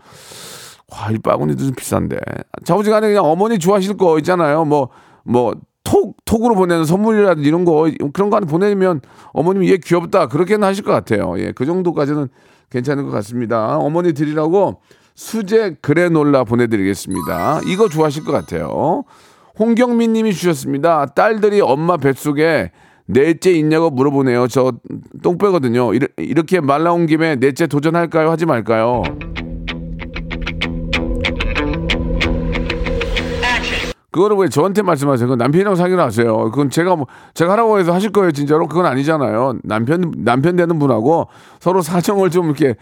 과일 0.88 1.20
바구니도 1.20 1.64
좀 1.64 1.74
비싼데. 1.76 2.18
자우지간에 2.64 3.08
그냥 3.08 3.26
어머니 3.26 3.60
좋아하실 3.60 3.98
거 3.98 4.18
있잖아요. 4.20 4.66
뭐, 4.66 4.90
뭐, 5.24 5.56
톡, 5.84 6.16
톡으로 6.26 6.56
보내는 6.56 6.86
선물이라든지 6.86 7.48
이런 7.48 7.66
거, 7.66 7.90
그런 8.14 8.30
거 8.30 8.38
하나 8.38 8.46
보내면 8.46 9.02
어머님이 9.34 9.72
얘 9.72 9.78
귀엽다. 9.78 10.28
그렇게는 10.28 10.68
하실 10.68 10.84
것 10.84 10.92
같아요. 10.92 11.36
예, 11.40 11.52
그 11.52 11.66
정도까지는 11.66 12.30
괜찮은 12.70 13.06
것 13.06 13.12
같습니다. 13.12 13.78
어머니 13.78 14.14
드리라고 14.14 14.82
수제 15.16 15.78
그래놀라 15.82 16.44
보내드리겠습니다. 16.44 17.62
이거 17.68 17.88
좋아하실 17.90 18.26
것 18.26 18.32
같아요. 18.32 19.04
홍경민 19.58 20.14
님이 20.14 20.34
주셨습니다. 20.34 21.06
딸들이 21.08 21.62
엄마 21.62 21.96
뱃속에 21.98 22.72
넷째 23.08 23.52
있냐고 23.52 23.90
물어보네요. 23.92 24.48
저똥 24.48 25.38
빼거든요. 25.40 25.94
이르- 25.94 26.08
이렇게 26.18 26.60
말 26.60 26.84
나온 26.84 27.06
김에 27.06 27.36
넷째 27.38 27.68
도전할까요? 27.68 28.30
하지 28.30 28.46
말까요? 28.46 29.04
그거를 34.16 34.38
왜 34.38 34.48
저한테 34.48 34.82
말씀하세요? 34.82 35.28
그건 35.28 35.38
남편이랑 35.40 35.76
사귀러 35.76 36.02
하세요. 36.02 36.46
그건 36.46 36.70
제가 36.70 36.96
뭐 36.96 37.06
제가 37.34 37.52
하라고 37.52 37.80
해서 37.80 37.94
하실 37.94 38.14
거예요, 38.14 38.32
진짜로? 38.32 38.66
그건 38.66 38.86
아니잖아요. 38.86 39.60
남편 39.66 40.14
남편 40.20 40.56
되는 40.56 40.80
분하고 40.80 41.28
서로 41.60 41.82
사정을 41.82 42.30
좀 42.30 42.46
이렇게 42.46 42.76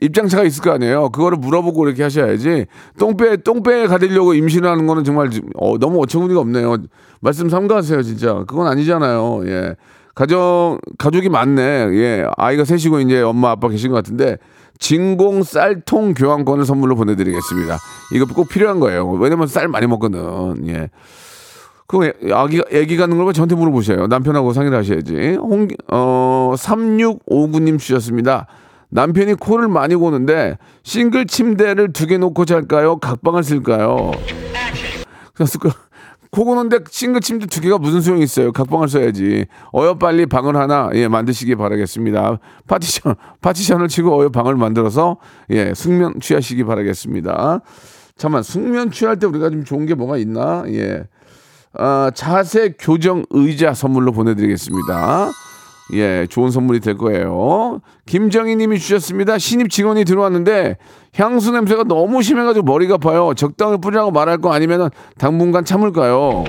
입장차가 0.00 0.42
있을 0.44 0.62
거 0.62 0.70
아니에요. 0.70 1.10
그거를 1.10 1.36
물어보고 1.36 1.86
이렇게 1.86 2.02
하셔야지. 2.02 2.64
똥배 2.98 3.42
똥배 3.42 3.88
가리려고 3.88 4.32
임신하는 4.32 4.86
거는 4.86 5.04
정말 5.04 5.28
어, 5.56 5.76
너무 5.76 6.00
어처구니가 6.00 6.40
없네요. 6.40 6.78
말씀 7.20 7.50
삼가하세요, 7.50 8.02
진짜. 8.02 8.44
그건 8.46 8.66
아니잖아요. 8.66 9.42
예. 9.48 9.76
가정 10.14 10.78
가족이 10.96 11.28
많네. 11.28 11.62
예. 11.92 12.26
아이가 12.38 12.64
셋이고 12.64 13.00
이제 13.00 13.20
엄마 13.20 13.50
아빠 13.50 13.68
계신 13.68 13.90
것 13.90 13.96
같은데 13.96 14.38
진공 14.80 15.42
쌀통 15.44 16.14
교환권을 16.14 16.64
선물로 16.64 16.96
보내드리겠습니다. 16.96 17.78
이거 18.14 18.24
꼭 18.26 18.48
필요한 18.48 18.80
거예요. 18.80 19.08
왜냐면 19.10 19.46
쌀 19.46 19.68
많이 19.68 19.86
먹거든. 19.86 20.66
예. 20.66 20.88
그 21.86 22.12
아기 22.32 22.62
애기 22.70 22.96
가는 22.96 23.16
걸 23.16 23.26
왜 23.26 23.32
저한테 23.32 23.54
물어보셔요. 23.56 24.06
남편하고 24.06 24.52
상의를 24.52 24.78
하셔야지. 24.78 25.36
홍 25.40 25.68
어, 25.88 26.54
3659님 26.56 27.78
주셨습니다. 27.78 28.46
남편이 28.88 29.34
코를 29.34 29.68
많이 29.68 29.94
고는데 29.94 30.56
싱글 30.82 31.26
침대를 31.26 31.92
두 31.92 32.06
개 32.06 32.18
놓고 32.18 32.44
잘까요? 32.44 32.96
각방을 32.98 33.44
쓸까요? 33.44 34.10
그래서 35.34 35.58
그, 35.58 35.70
코 36.30 36.44
고는데 36.44 36.78
싱글 36.90 37.20
침대 37.20 37.46
두 37.46 37.60
개가 37.60 37.78
무슨 37.78 38.00
소용이 38.00 38.22
있어요? 38.22 38.52
각방을 38.52 38.88
써야지. 38.88 39.46
어여 39.74 39.94
빨리 39.94 40.26
방을 40.26 40.56
하나 40.56 40.90
예 40.94 41.08
만드시기 41.08 41.56
바라겠습니다. 41.56 42.38
파티션 42.68 43.16
파티션을 43.40 43.88
치고 43.88 44.20
어여 44.20 44.28
방을 44.28 44.54
만들어서 44.56 45.16
예 45.50 45.74
숙면 45.74 46.20
취하시기 46.20 46.64
바라겠습니다. 46.64 47.60
잠만 48.16 48.42
숙면 48.42 48.90
취할 48.92 49.18
때 49.18 49.26
우리가 49.26 49.50
좀 49.50 49.64
좋은 49.64 49.86
게 49.86 49.94
뭐가 49.94 50.18
있나? 50.18 50.64
예. 50.68 51.04
아, 51.72 52.10
자세 52.14 52.74
교정 52.78 53.24
의자 53.30 53.74
선물로 53.74 54.12
보내드리겠습니다. 54.12 55.30
예, 55.92 56.26
좋은 56.28 56.50
선물이 56.50 56.80
될 56.80 56.96
거예요. 56.96 57.80
김정희 58.06 58.56
님이 58.56 58.78
주셨습니다. 58.78 59.38
신입 59.38 59.70
직원이 59.70 60.04
들어왔는데 60.04 60.76
향수 61.16 61.50
냄새가 61.52 61.84
너무 61.84 62.22
심해가지고 62.22 62.64
머리가 62.64 62.94
아파요. 62.94 63.32
적당히 63.34 63.78
뿌리라고 63.78 64.10
말할 64.10 64.38
거 64.38 64.52
아니면은 64.52 64.88
당분간 65.18 65.64
참을까요? 65.64 66.44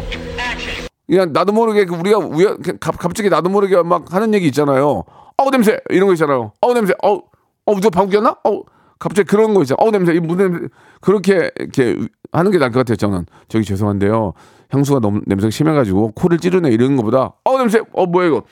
그냥 1.08 1.34
나도 1.34 1.52
모르게 1.52 1.86
그 1.86 1.96
우리가 1.96 2.20
우연, 2.20 2.58
갑- 2.80 2.98
갑자기 2.98 3.30
나도 3.30 3.50
모르게 3.50 3.82
막 3.82 4.14
하는 4.14 4.34
얘기 4.34 4.48
있잖아요. 4.48 5.04
어우 5.38 5.50
냄새 5.52 5.78
이런 5.90 6.08
거 6.08 6.14
있잖아요. 6.14 6.54
어우 6.62 6.74
냄새. 6.74 6.94
어우 7.02 7.22
어 7.66 7.76
누가 7.76 7.90
방귀 7.90 8.16
꼈나? 8.16 8.38
어우 8.44 8.64
갑자기 9.00 9.28
그런 9.28 9.54
거 9.54 9.62
있잖아. 9.64 9.78
어우 9.82 9.92
냄새. 9.92 10.14
이 10.14 10.20
무슨. 10.20 10.70
그렇게 11.02 11.52
이렇게 11.58 11.98
하는 12.32 12.52
게 12.52 12.60
나을 12.60 12.72
것 12.72 12.80
같아요. 12.80 12.96
저는 12.96 13.26
저기 13.50 13.66
죄송한데요. 13.66 14.34
향수가 14.70 15.00
너무 15.02 15.20
냄새가 15.26 15.50
심해가지고 15.50 16.12
코를 16.16 16.38
찌르네 16.38 16.70
이런 16.70 16.96
거보다 16.96 17.34
어우 17.44 17.58
냄새. 17.58 17.82
어 17.92 18.06
뭐야 18.06 18.28
이거. 18.28 18.44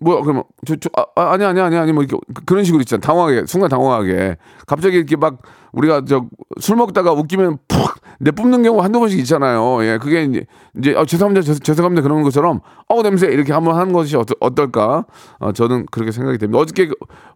뭐야 0.00 0.22
그러면 0.22 0.44
저, 0.66 0.76
저 0.76 0.88
아, 0.96 1.04
아, 1.14 1.32
아니 1.32 1.44
아니 1.44 1.60
아니 1.60 1.76
아니 1.76 1.92
뭐 1.92 2.02
이렇게 2.02 2.18
그- 2.34 2.44
그런 2.44 2.64
식으로 2.64 2.80
있잖아. 2.80 3.00
당황하게 3.00 3.44
순간 3.46 3.68
당황하게. 3.70 4.36
갑자기 4.66 4.96
이렇게 4.96 5.16
막 5.16 5.38
우리가 5.72 6.04
저 6.04 6.24
술 6.60 6.76
먹다가 6.76 7.12
웃기면 7.12 7.58
푹 7.68 7.94
내뿜는 8.18 8.62
경우 8.62 8.82
한두 8.82 8.98
번씩 9.00 9.18
있잖아요. 9.20 9.82
예 9.84 9.98
그게 9.98 10.24
이제 10.24 10.44
이제 10.76 10.94
아, 10.96 11.04
죄송합니다 11.04 11.42
죄, 11.42 11.54
죄송합니다 11.58 12.02
그런 12.02 12.22
것처럼 12.22 12.60
어우 12.88 13.02
냄새 13.02 13.28
이렇게 13.28 13.52
한번 13.52 13.76
하는 13.76 13.92
것이 13.92 14.16
어떠, 14.16 14.34
어떨까? 14.40 15.06
어, 15.38 15.52
저는 15.52 15.86
그렇게 15.90 16.10
생각이 16.12 16.36
됩니다. 16.38 16.58
어저께 16.58 16.90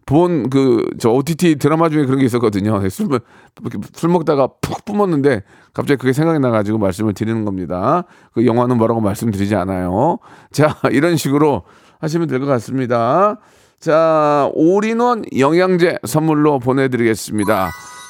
본 0.05 0.49
그 0.49 0.83
저 0.99 1.09
OTT 1.11 1.55
드라마 1.55 1.89
중에 1.89 2.05
그런 2.05 2.19
게 2.19 2.25
있었거든요. 2.25 2.81
예, 2.83 2.89
술, 2.89 3.07
먹- 3.07 3.23
이렇게 3.61 3.79
술 3.93 4.09
먹다가 4.09 4.47
푹 4.61 4.85
뿜었는데 4.85 5.43
갑자기 5.73 5.97
그게 5.97 6.13
생각이 6.13 6.39
나가지고 6.39 6.77
말씀을 6.77 7.13
드리는 7.13 7.45
겁니다. 7.45 8.03
그 8.33 8.45
영화는 8.45 8.77
뭐라고 8.77 9.01
말씀드리지 9.01 9.55
않아요. 9.55 10.19
자 10.51 10.75
이런 10.91 11.15
식으로 11.17 11.63
하시면 11.99 12.27
될 12.27 12.39
것 12.39 12.45
같습니다. 12.45 13.37
자, 13.79 14.49
올인원 14.53 15.25
영양제 15.37 15.99
선물로 16.05 16.59
보내드리겠습니다. 16.59 17.69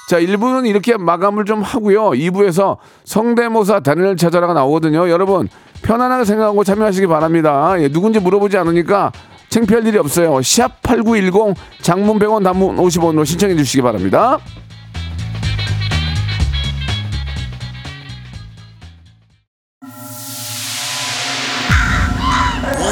자, 0.09 0.19
1부는 0.19 0.67
이렇게 0.67 0.97
마감을 0.97 1.45
좀 1.45 1.61
하고요. 1.63 2.11
2부에서 2.11 2.77
성대모사 3.05 3.79
단일 3.79 4.15
찾아라가 4.15 4.53
나오거든요. 4.53 5.09
여러분, 5.09 5.49
편안하게 5.81 6.25
생각하고 6.25 6.63
참여하시기 6.63 7.07
바랍니다. 7.07 7.75
예, 7.79 7.89
누군지 7.89 8.19
물어보지 8.19 8.57
않으니까 8.57 9.11
창피할 9.49 9.85
일이 9.87 9.97
없어요. 9.97 10.35
샵8910 10.35 11.55
장문 11.81 12.19
100원 12.19 12.43
단문 12.43 12.75
50원으로 12.77 13.25
신청해 13.25 13.55
주시기 13.55 13.81
바랍니다. 13.81 14.37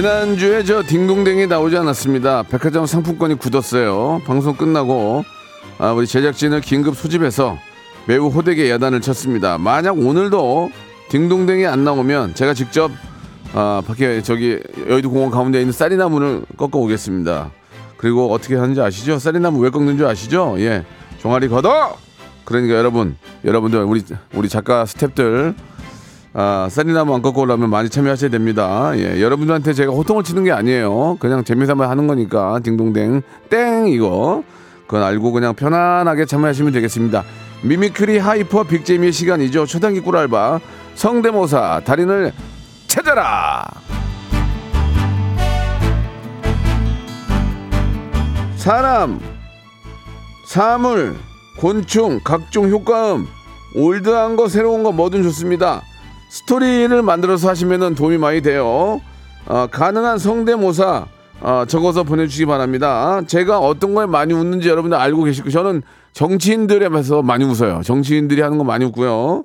지난주에 0.00 0.64
저 0.64 0.82
딩동댕이 0.82 1.46
나오지 1.46 1.76
않았습니다. 1.76 2.44
백화점 2.44 2.86
상품권이 2.86 3.34
굳었어요. 3.34 4.22
방송 4.24 4.54
끝나고 4.56 5.26
아, 5.76 5.92
우리 5.92 6.06
제작진을 6.06 6.62
긴급 6.62 6.96
소집해서 6.96 7.58
매우 8.06 8.28
호되게 8.28 8.70
야단을 8.70 9.02
쳤습니다. 9.02 9.58
만약 9.58 9.98
오늘도 9.98 10.70
딩동댕이 11.10 11.66
안 11.66 11.84
나오면 11.84 12.32
제가 12.32 12.54
직접 12.54 12.90
아, 13.52 13.82
밖에 13.86 14.22
저기 14.22 14.58
여의도 14.88 15.10
공원 15.10 15.30
가운데 15.30 15.60
있는 15.60 15.70
쌀이나무를 15.70 16.46
꺾어 16.56 16.78
오겠습니다. 16.78 17.50
그리고 17.98 18.32
어떻게 18.32 18.56
하는지 18.56 18.80
아시죠? 18.80 19.18
쌀이나무 19.18 19.58
왜 19.58 19.68
꺾는 19.68 19.98
줄 19.98 20.06
아시죠? 20.06 20.54
예, 20.60 20.82
종아리 21.18 21.48
걷어. 21.48 21.98
그러니까 22.46 22.74
여러분, 22.74 23.16
여러분들 23.44 23.82
우리 23.82 24.02
우리 24.32 24.48
작가 24.48 24.84
스탭들 24.84 25.54
아, 26.32 26.68
쌀이나무 26.70 27.14
안 27.14 27.22
꺾고 27.22 27.40
오려면 27.40 27.70
많이 27.70 27.88
참여하셔야 27.88 28.30
됩니다. 28.30 28.92
예, 28.94 29.20
여러분들한테 29.20 29.72
제가 29.72 29.92
호통을 29.92 30.22
치는 30.22 30.44
게 30.44 30.52
아니에요. 30.52 31.16
그냥 31.18 31.42
재미삼아 31.42 31.88
하는 31.88 32.06
거니까 32.06 32.60
딩동댕 32.62 33.22
땡 33.48 33.88
이거 33.88 34.44
그건 34.86 35.02
알고 35.02 35.32
그냥 35.32 35.54
편안하게 35.54 36.26
참여하시면 36.26 36.72
되겠습니다. 36.72 37.24
mimicry 37.62 38.18
hyper 38.18 38.62
big재미의 38.64 39.12
시간이죠. 39.12 39.66
초단기 39.66 40.00
꿀알바 40.00 40.60
성대모사 40.94 41.82
달인을 41.84 42.32
찾아라. 42.86 43.64
사람, 48.56 49.18
사물, 50.44 51.16
곤충, 51.56 52.20
각종 52.22 52.68
효과음, 52.68 53.26
old한 53.74 54.36
거, 54.36 54.48
새로운 54.48 54.82
거 54.82 54.92
뭐든 54.92 55.22
좋습니다. 55.22 55.82
스토리를 56.30 57.02
만들어서 57.02 57.48
하시면 57.48 57.96
도움이 57.96 58.16
많이 58.16 58.40
돼요. 58.40 59.00
어, 59.46 59.66
가능한 59.70 60.18
성대모사 60.18 61.06
어, 61.40 61.64
적어서 61.66 62.04
보내주시기 62.04 62.46
바랍니다. 62.46 63.20
제가 63.26 63.58
어떤 63.58 63.94
거에 63.94 64.06
많이 64.06 64.32
웃는지 64.32 64.68
여러분들 64.68 64.96
알고 64.96 65.22
거예요. 65.22 65.50
저는 65.50 65.82
정치인들에서 66.12 67.22
많이 67.22 67.44
웃어요. 67.44 67.82
정치인들이 67.82 68.42
하는 68.42 68.58
거 68.58 68.64
많이 68.64 68.84
웃고요. 68.84 69.44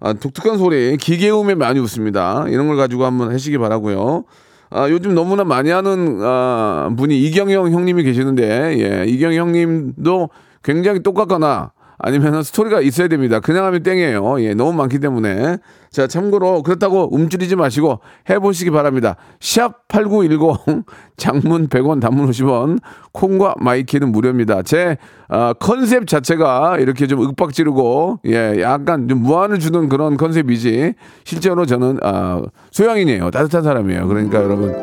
아, 0.00 0.12
독특한 0.12 0.56
소리, 0.56 0.96
기계음에 0.96 1.54
많이 1.56 1.80
웃습니다. 1.80 2.46
이런 2.48 2.68
걸 2.68 2.76
가지고 2.76 3.06
한번 3.06 3.32
하시기 3.32 3.58
바라고요. 3.58 4.24
아, 4.70 4.88
요즘 4.88 5.14
너무나 5.14 5.42
많이 5.42 5.70
하는 5.70 6.20
아, 6.22 6.90
분이 6.96 7.18
이경영 7.22 7.72
형님이 7.72 8.04
계시는데 8.04 8.76
예, 8.78 9.04
이경영 9.08 9.48
형님도 9.48 10.30
굉장히 10.62 11.02
똑같거나 11.02 11.72
아니면 12.02 12.42
스토리가 12.42 12.80
있어야 12.80 13.08
됩니다. 13.08 13.40
그냥 13.40 13.64
하면 13.66 13.82
땡이에요. 13.82 14.42
예, 14.42 14.54
너무 14.54 14.72
많기 14.72 14.98
때문에. 14.98 15.58
자, 15.90 16.06
참고로 16.06 16.62
그렇다고 16.62 17.14
움츠리지 17.14 17.56
마시고 17.56 18.00
해보시기 18.28 18.70
바랍니다. 18.70 19.16
샵 19.40 19.88
8910 19.88 20.84
장문 21.16 21.68
100원 21.68 22.00
단문 22.00 22.30
50원 22.30 22.78
콩과 23.12 23.56
my 23.58 23.73
K는 23.73 24.10
무료입니다. 24.12 24.62
제 24.62 24.96
어, 25.28 25.52
컨셉 25.54 26.06
자체가 26.06 26.78
이렇게 26.78 27.06
좀 27.06 27.20
윽박지르고 27.20 28.20
예, 28.26 28.60
약간 28.60 29.08
좀 29.08 29.22
무안을 29.22 29.58
주는 29.58 29.88
그런 29.88 30.16
컨셉이지 30.16 30.94
실제로 31.24 31.66
저는 31.66 31.98
아, 32.02 32.42
소양인이에요. 32.70 33.30
따뜻한 33.30 33.62
사람이에요. 33.62 34.06
그러니까 34.06 34.42
여러분 34.42 34.74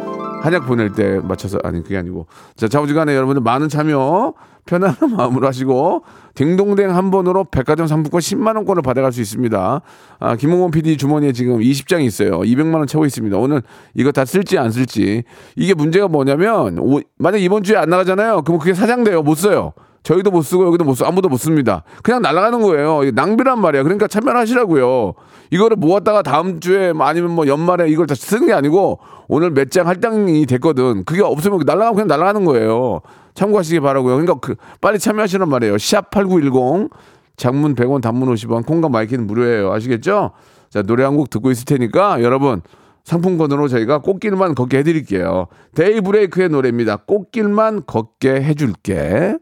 한약 0.42 0.68
보낼 0.68 0.92
때 0.94 1.20
맞춰서 1.24 1.60
아니 1.64 1.82
그게 1.82 1.98
아니고 1.98 2.28
자 2.56 2.68
좌우지간에 2.68 3.16
여러분들 3.16 3.42
많은 3.42 3.70
참여 3.70 4.34
편안한 4.68 5.16
마음으로 5.16 5.48
하시고 5.48 6.04
딩동댕 6.36 6.96
한 6.96 7.10
번으로 7.10 7.44
백화점 7.46 7.88
상품권 7.88 8.20
10만 8.20 8.56
원권을 8.58 8.84
받아갈 8.84 9.12
수 9.12 9.22
있습니다. 9.22 9.82
아, 10.20 10.36
김홍원 10.36 10.70
PD 10.70 10.98
주머니에 10.98 11.32
지금 11.32 11.58
20장이 11.60 12.04
있어요. 12.04 12.42
200만 12.42 12.76
원 12.76 12.86
채워 12.86 13.08
있습니다. 13.08 13.36
오늘 13.38 13.64
이거 13.96 14.12
다 14.12 14.24
쓸지 14.26 14.60
안 14.60 14.70
쓸지 14.70 15.24
이게 15.56 15.74
문제가 15.74 16.08
뭐냐면 16.08 16.78
오- 16.78 17.02
만약 17.18 17.40
이번 17.42 17.64
주에 17.64 17.76
안 17.76 17.90
나가잖아요. 17.90 18.44
그럼 18.44 18.60
그게 18.60 18.76
사장돼요. 18.76 19.24
못 19.24 19.36
써요. 19.36 19.74
저희도 20.04 20.32
못 20.32 20.42
쓰고 20.44 20.66
여기도 20.68 20.86
못 20.86 20.94
쓰고 20.94 21.08
아무도 21.10 21.28
못 21.28 21.36
씁니다. 21.38 21.84
그냥 22.02 22.22
날아가는 22.22 22.62
거예요. 22.62 23.02
낭비란 23.14 23.60
말이야. 23.60 23.84
그러니까 23.84 24.08
참여를 24.08 24.40
하시라고요. 24.40 25.14
이거를 25.52 25.76
모았다가 25.76 26.22
다음 26.22 26.60
주에 26.62 26.94
뭐 26.94 27.06
아니면 27.08 27.32
뭐 27.32 27.46
연말에 27.48 27.90
이걸 27.90 28.06
다 28.08 28.16
쓰는 28.16 28.48
게 28.48 28.54
아니고 28.54 29.00
오늘 29.28 29.50
몇 29.52 29.70
장 29.70 29.88
할당이 29.88 30.46
됐거든. 30.46 31.04
그게 31.04 31.22
없으면 31.24 31.60
날아가면 31.66 31.94
그냥 31.96 32.08
날아가는 32.08 32.46
거예요. 32.46 33.02
참고하시기 33.38 33.80
바라고요. 33.82 34.16
그러니까 34.16 34.36
그 34.42 34.56
빨리 34.82 34.98
참여하시란 34.98 35.48
말이에요. 35.48 35.76
샵8910 35.76 36.90
장문 37.38 37.76
100원 37.76 38.02
단문 38.02 38.34
50원 38.34 38.66
콩과 38.66 38.90
my 38.90 39.01
K는 39.01 39.28
무료예요. 39.28 39.72
아시겠죠? 39.72 40.32
자, 40.72 40.82
노래 40.82 41.04
한 41.04 41.16
곡 41.16 41.30
듣고 41.30 41.52
있을 41.52 41.66
테니까 41.66 42.24
여러분 42.24 42.62
상품권으로 43.04 43.68
저희가 43.68 44.00
꽃길만 44.00 44.56
걷게 44.56 44.80
해드릴게요. 44.80 45.46
데이브레이크의 45.76 46.50
노래입니다. 46.50 46.98
꽃길만 47.06 47.84
걷게 47.86 48.42
해줄게. 48.42 49.38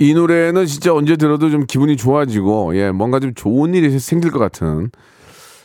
이 0.00 0.12
노래는 0.12 0.66
진짜 0.66 0.92
언제 0.92 1.16
들어도 1.16 1.50
좀 1.50 1.66
기분이 1.66 1.96
좋아지고 1.96 2.76
예 2.76 2.90
뭔가 2.90 3.20
좀 3.20 3.32
좋은 3.34 3.74
일이 3.74 3.96
생길 4.00 4.30
것 4.32 4.38
같은 4.40 4.90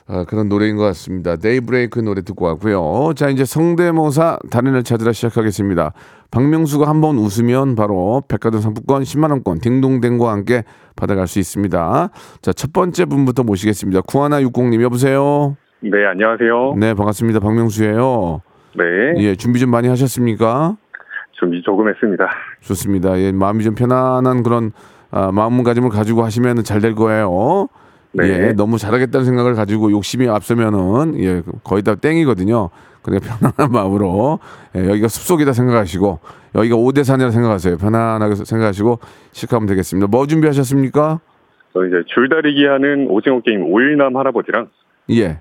아, 0.07 0.23
그런 0.23 0.49
노래인 0.49 0.75
것 0.75 0.83
같습니다. 0.83 1.35
데이브레이크 1.35 1.99
노래 1.99 2.21
듣고 2.21 2.45
왔고요. 2.45 3.13
자 3.15 3.29
이제 3.29 3.43
성대모사 3.43 4.37
달인을 4.51 4.83
찾으러 4.83 5.11
시작하겠습니다. 5.11 5.93
박명수가 6.29 6.87
한번 6.87 7.17
웃으면 7.17 7.75
바로 7.75 8.21
백화점 8.27 8.61
상품권 8.61 9.01
10만 9.01 9.31
원권 9.31 9.59
딩동댕과 9.59 10.31
함께 10.31 10.63
받아갈 10.95 11.25
수 11.27 11.39
있습니다. 11.39 12.09
자 12.41 12.53
첫 12.53 12.71
번째 12.71 13.05
분부터 13.05 13.43
모시겠습니다. 13.43 14.01
구하나 14.01 14.41
육공님 14.43 14.81
여보세요. 14.83 15.57
네, 15.81 16.05
안녕하세요. 16.05 16.75
네 16.77 16.93
반갑습니다. 16.93 17.39
박명수예요. 17.39 18.41
네, 18.77 18.83
예 19.23 19.35
준비 19.35 19.59
좀 19.59 19.71
많이 19.71 19.87
하셨습니까? 19.87 20.77
준비 21.39 21.63
조금 21.63 21.89
했습니다. 21.89 22.25
좋습니다. 22.61 23.17
예, 23.19 23.31
마음이 23.31 23.63
좀 23.63 23.73
편안한 23.73 24.43
그런 24.43 24.71
아, 25.11 25.31
마음가짐을 25.31 25.89
가지고 25.89 26.23
하시면 26.23 26.63
잘 26.63 26.79
될 26.79 26.93
거예요. 26.93 27.67
네. 28.17 28.47
예, 28.49 28.53
너무 28.53 28.77
잘하겠다는 28.77 29.25
생각을 29.25 29.55
가지고 29.55 29.91
욕심이 29.91 30.27
앞서면은 30.27 31.19
예, 31.21 31.41
거의 31.63 31.83
다 31.83 31.95
땡이거든요. 31.95 32.69
그냥 33.01 33.19
편안한 33.21 33.71
마음으로 33.71 34.39
예, 34.75 34.87
여기가 34.89 35.07
숲속이다 35.07 35.53
생각하시고 35.53 36.19
여기가 36.55 36.75
오대산이라 36.75 37.31
생각하세요. 37.31 37.77
편안하게 37.77 38.35
생각하시고 38.35 38.99
시작하면 39.31 39.67
되겠습니다. 39.67 40.07
뭐 40.07 40.25
준비하셨습니까? 40.27 41.19
저 41.73 41.85
이제 41.85 41.97
줄다리기 42.13 42.65
하는 42.65 43.07
오징어 43.09 43.41
게임 43.41 43.63
오일남 43.65 44.15
할아버지랑 44.15 44.67
예. 45.11 45.39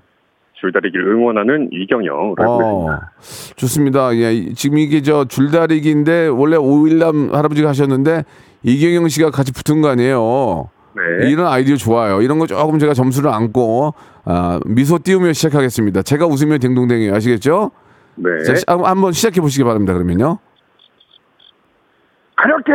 줄다리기를 0.59 1.07
응원하는 1.13 1.69
어, 1.71 2.33
있습니다. 2.37 3.11
좋습니다. 3.55 4.15
예, 4.15 4.33
이- 4.33 4.53
지금 4.53 4.77
이게 4.77 5.01
저 5.01 5.25
줄다리기인데 5.25 6.27
원래 6.27 6.55
오일남 6.57 7.29
할아버지가 7.33 7.69
하셨는데 7.69 8.23
이경영 8.63 9.07
씨가 9.09 9.31
같이 9.31 9.51
붙은 9.53 9.81
거 9.81 9.89
아니에요. 9.89 10.69
네, 10.95 11.29
이런 11.29 11.47
아이디어 11.47 11.75
좋아요. 11.75 12.21
이런 12.21 12.39
거 12.39 12.47
조금 12.47 12.79
제가 12.79 12.93
점수를 12.93 13.29
안고 13.31 13.93
아, 14.25 14.59
미소 14.65 14.97
띄우며 14.97 15.33
시작하겠습니다. 15.33 16.01
제가 16.03 16.25
웃으면 16.25 16.59
딩동댕이에요. 16.59 17.13
아시겠죠? 17.15 17.71
네. 18.15 18.43
자, 18.43 18.55
시- 18.55 18.63
한- 18.67 18.85
한번 18.85 19.11
시작해 19.11 19.41
보시기 19.41 19.63
바랍니다. 19.65 19.93
그러면요. 19.93 20.39
그렇게 22.35 22.71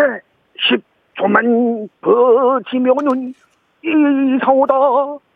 10초만 1.17 1.89
버티면은 2.01 3.35
이상하다 3.85 4.75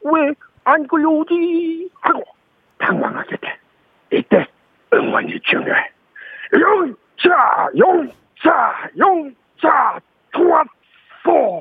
왜 0.04 0.34
안 0.66 0.86
끌려오지 0.86 1.90
하고 2.00 2.22
당황하게 2.78 3.36
돼 3.36 3.58
이때 4.18 4.46
응원이 4.94 5.38
중요해 5.42 5.78
용자 6.54 7.68
용자 7.76 8.90
용자 8.98 10.00
좋았어 10.32 11.60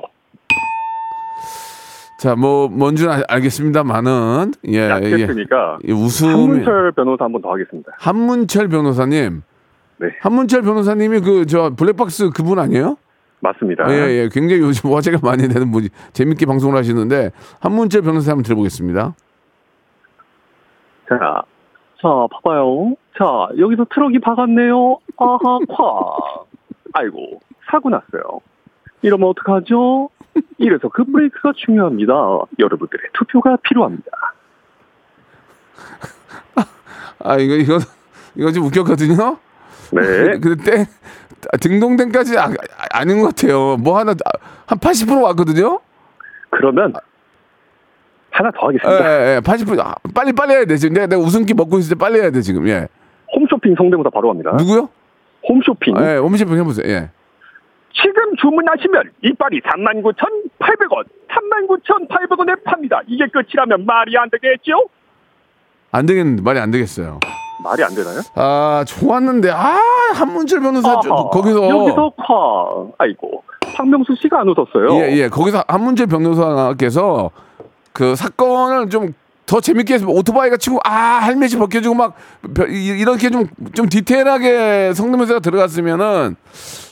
자, 2.24 2.34
뭐 2.34 2.68
뭔지는 2.68 3.12
알- 3.12 3.24
알겠습니다만은 3.28 4.52
예, 4.68 4.88
약했으니까 4.88 5.76
예. 5.86 5.92
웃음 5.92 6.28
한문철 6.30 6.92
변호사 6.92 7.24
한 7.26 7.32
번 7.32 7.42
더 7.42 7.52
하겠습니다. 7.52 7.92
한문철 7.98 8.68
변호사님. 8.68 9.42
네. 9.98 10.06
한문철 10.22 10.62
변호사님이 10.62 11.20
그 11.20 11.44
저 11.44 11.68
블랙박스 11.76 12.30
그분 12.30 12.58
아니에요? 12.58 12.96
맞습니다. 13.40 13.84
예, 13.90 14.22
예. 14.22 14.28
굉장히 14.32 14.62
요즘 14.62 14.90
화제가 14.94 15.18
많이 15.22 15.46
되는 15.48 15.70
분이 15.70 15.88
재밌게 16.14 16.46
방송을 16.46 16.78
하시는데 16.78 17.30
한문철 17.60 18.00
변호사 18.00 18.30
한번 18.30 18.42
들어보겠습니다. 18.42 19.14
자, 21.10 21.18
자, 22.00 22.08
봐봐요. 22.32 22.94
자, 23.18 23.24
여기서 23.58 23.84
트럭이 23.92 24.18
박았네요. 24.20 24.96
아하, 25.18 25.58
콱. 25.68 26.46
아이고, 26.94 27.40
사고 27.70 27.90
났어요. 27.90 28.40
이러면 29.02 29.28
어떡하죠? 29.28 30.08
이래서 30.58 30.88
그 30.88 31.04
브레이크가 31.04 31.52
중요합니다. 31.56 32.12
여러분들의 32.58 33.06
투표가 33.12 33.58
필요합니다. 33.62 34.10
아, 37.20 37.36
이거 37.38 37.54
이거 37.54 37.78
이거 38.34 38.52
좀 38.52 38.64
웃겼거든요. 38.64 39.38
네. 39.92 40.38
근데 40.40 40.62
땡 40.62 40.86
등동댕까지 41.60 42.38
아, 42.38 42.44
아, 42.44 42.50
아닌 42.92 43.20
것 43.20 43.28
같아요. 43.28 43.76
뭐 43.76 43.98
하나 43.98 44.14
한 44.66 44.78
80% 44.78 45.22
왔거든요. 45.22 45.80
그러면 46.50 46.92
하나 48.30 48.50
더 48.50 48.72
예, 48.72 48.76
하겠습니다. 48.76 49.10
예, 49.10 49.36
예, 49.36 49.40
80% 49.40 49.80
아, 49.80 49.94
빨리 50.14 50.32
빨리 50.32 50.54
해야 50.54 50.64
돼. 50.64 50.76
지금 50.76 50.94
내가, 50.94 51.06
내가 51.06 51.22
웃음기 51.22 51.54
먹고 51.54 51.78
있을 51.78 51.96
때 51.96 51.98
빨리 51.98 52.20
해야 52.20 52.30
돼 52.30 52.40
지금. 52.42 52.66
예. 52.68 52.88
홈쇼핑 53.34 53.74
성대모사 53.76 54.10
바로 54.10 54.28
갑니다. 54.28 54.52
누구요? 54.52 54.88
홈쇼핑. 55.48 55.96
예, 55.98 56.16
오미셰프 56.16 56.56
해보세요. 56.56 56.86
예. 56.88 57.10
지금 57.94 58.34
주문하시면 58.40 59.10
이빨이 59.22 59.60
39,800원 59.60 61.04
39,800원에 61.30 62.62
팝니다 62.64 63.00
이게 63.06 63.26
끝이라면 63.28 63.86
말이 63.86 64.16
안 64.18 64.28
되겠죠? 64.30 64.72
안 65.92 66.06
되겠는데 66.06 66.42
말이 66.42 66.58
안 66.58 66.70
되겠어요. 66.70 67.20
말이 67.62 67.84
안 67.84 67.94
되나요? 67.94 68.20
아 68.34 68.84
좋았는데 68.86 69.50
아 69.50 69.78
한문철 70.14 70.60
변호사 70.60 71.00
저- 71.00 71.12
아하, 71.14 71.28
거기서 71.30 71.68
여기서 71.68 72.12
콱. 72.18 72.92
아이고, 72.98 73.44
박명수 73.76 74.14
씨가 74.16 74.40
안 74.40 74.48
웃었어요. 74.48 74.92
예, 75.00 75.12
예. 75.16 75.28
거기서 75.28 75.64
한문철 75.68 76.08
변호사께서 76.08 77.30
그 77.92 78.16
사건을 78.16 78.90
좀 78.90 79.14
더 79.46 79.60
재밌게 79.60 79.94
했으면 79.94 80.14
오토바이가 80.16 80.56
치고 80.56 80.80
아 80.84 81.18
헬멧이 81.18 81.56
벗겨지고 81.56 81.94
막 81.94 82.14
이- 82.70 82.96
이렇게 82.98 83.28
좀 83.30 83.46
좀 83.74 83.88
디테일하게 83.88 84.92
성대모사가 84.94 85.40
들어갔으면은 85.40 86.36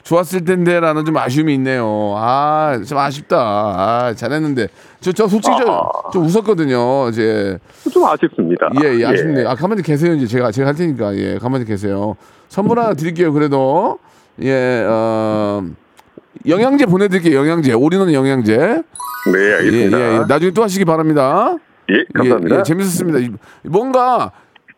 좋았을 0.03 0.45
텐데라는 0.45 1.05
좀 1.05 1.17
아쉬움이 1.17 1.55
있네요. 1.55 2.15
아좀 2.19 2.99
아쉽다. 2.99 3.37
아 3.39 4.15
잘했는데 4.17 4.69
저 5.01 5.13
저 5.13 5.29
솔직히 5.29 5.57
저, 5.65 5.91
좀 6.13 6.25
웃었거든요. 6.27 7.09
이제 7.09 7.59
좀 7.91 8.05
아쉽습니다. 8.05 8.69
예, 8.85 9.01
예 9.01 9.07
아쉽네요. 9.07 9.49
아 9.49 9.55
가만히 9.55 9.83
계세요 9.83 10.13
이제 10.15 10.27
제가 10.27 10.51
제가 10.51 10.69
할 10.69 10.75
테니까 10.75 11.15
예 11.17 11.39
가만히 11.39 11.65
계세요. 11.65 12.17
선물 12.49 12.79
하나 12.81 12.93
드릴게요. 12.95 13.33
그래도 13.33 13.99
예 14.43 14.85
어 14.89 15.63
영양제 16.47 16.87
보내드릴게요. 16.87 17.39
영양제 17.39 17.73
올인원 17.73 18.13
영양제. 18.13 18.57
네, 18.57 19.39
예, 19.39 19.55
알겠습니다. 19.55 19.99
예, 20.01 20.15
예. 20.15 20.21
나중에 20.29 20.51
또 20.51 20.63
하시기 20.65 20.85
바랍니다. 20.85 21.57
예, 21.91 22.05
감사합니다. 22.15 22.57
예, 22.57 22.59
예, 22.61 22.63
재밌었습니다. 22.63 23.19
이- 23.21 23.31
뭔가 23.69 24.33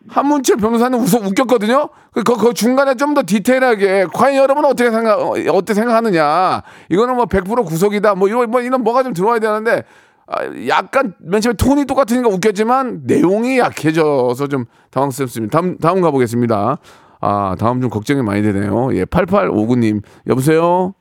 한문철 0.08 0.56
변호사는 0.56 0.98
웃어 0.98 1.18
웃겼거든요. 1.26 1.88
그, 2.12 2.22
그, 2.22 2.36
그 2.36 2.52
중간에 2.54 2.94
좀 2.94 3.14
더 3.14 3.22
디테일하게 3.24 4.06
과연 4.12 4.36
여러분은 4.36 4.68
어떻게 4.68 4.90
생각 4.90 5.18
어, 5.20 5.34
어떻게 5.52 5.74
생각하느냐. 5.74 6.62
이거는 6.90 7.16
뭐 7.16 7.24
100% 7.26 7.64
구속이다. 7.66 8.14
뭐 8.14 8.28
이런 8.28 8.50
뭐 8.50 8.60
이런 8.60 8.82
뭐가 8.84 9.02
좀 9.02 9.12
들어와야 9.14 9.38
되는데 9.38 9.84
아, 10.26 10.38
약간 10.68 11.14
맨 11.20 11.40
처음에 11.40 11.56
톤이 11.56 11.84
똑같으니까 11.86 12.28
웃겼지만 12.28 13.02
내용이 13.04 13.58
약해져서 13.58 14.48
좀 14.48 14.64
당황스럽습니다. 14.90 15.58
다음 15.58 15.78
다음 15.78 16.00
가보겠습니다. 16.02 16.78
아 17.20 17.56
다음 17.58 17.80
좀 17.80 17.88
걱정이 17.88 18.22
많이 18.22 18.42
되네요. 18.42 18.94
예, 18.94 19.04
8859님 19.06 20.02
여보세요. 20.26 20.94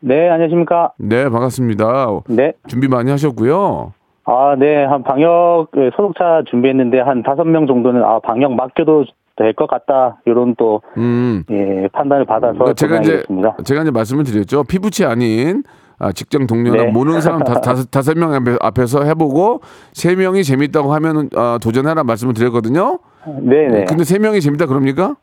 네, 0.00 0.28
안녕하십니까. 0.28 0.92
네, 0.98 1.28
반갑습니다. 1.28 2.06
네. 2.28 2.52
준비 2.68 2.86
많이 2.88 3.10
하셨고요. 3.10 3.94
아, 4.26 4.56
네, 4.58 4.84
한 4.84 5.02
방역 5.02 5.68
그 5.72 5.90
소독차 5.96 6.42
준비했는데 6.50 7.00
한 7.00 7.22
다섯 7.22 7.44
명 7.44 7.66
정도는 7.66 8.02
아, 8.02 8.20
방역 8.20 8.54
맡겨도 8.54 9.04
될 9.36 9.52
것 9.54 9.66
같다. 9.68 10.18
이런 10.26 10.54
또, 10.56 10.80
음. 10.96 11.42
예, 11.50 11.88
판단을 11.92 12.24
받아서 12.24 12.52
그러니까 12.54 12.74
제가 12.74 12.96
이제 13.00 13.22
도전하겠습니다. 13.26 13.56
제가 13.64 13.82
이제 13.82 13.90
말씀을 13.90 14.22
드렸죠. 14.24 14.62
피부치 14.64 15.04
아닌 15.04 15.64
아, 15.98 16.12
직장 16.12 16.46
동료나 16.46 16.84
네. 16.84 16.90
모르는 16.90 17.20
사람 17.20 17.40
다, 17.42 17.54
다섯 17.60 17.90
다섯 17.90 18.16
명 18.16 18.30
앞에- 18.30 18.58
앞에서 18.60 19.02
해보고 19.02 19.60
세 19.92 20.14
명이 20.14 20.44
재밌다고 20.44 20.92
하면 20.94 21.28
아, 21.36 21.58
도전해라 21.60 22.04
말씀을 22.04 22.32
드렸거든요. 22.34 23.00
네네. 23.26 23.84
근데 23.86 24.04
세 24.04 24.18
명이 24.20 24.40
재밌다 24.40 24.66
그럽니까? 24.66 25.16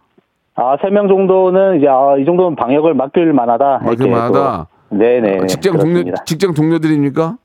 아, 0.55 0.75
세 0.81 0.89
명 0.89 1.07
정도는 1.07 1.77
이제, 1.77 1.87
아, 1.87 2.17
이 2.17 2.25
정도면 2.25 2.55
방역을 2.57 2.93
맡길 2.93 3.31
만하다. 3.31 3.79
맡길 3.85 4.09
만하다. 4.11 4.67
네네. 4.89 5.37
아, 5.43 5.45
직장 5.47 5.77
동료. 5.77 6.03
직장 6.25 6.53
동료들입니까? 6.53 7.37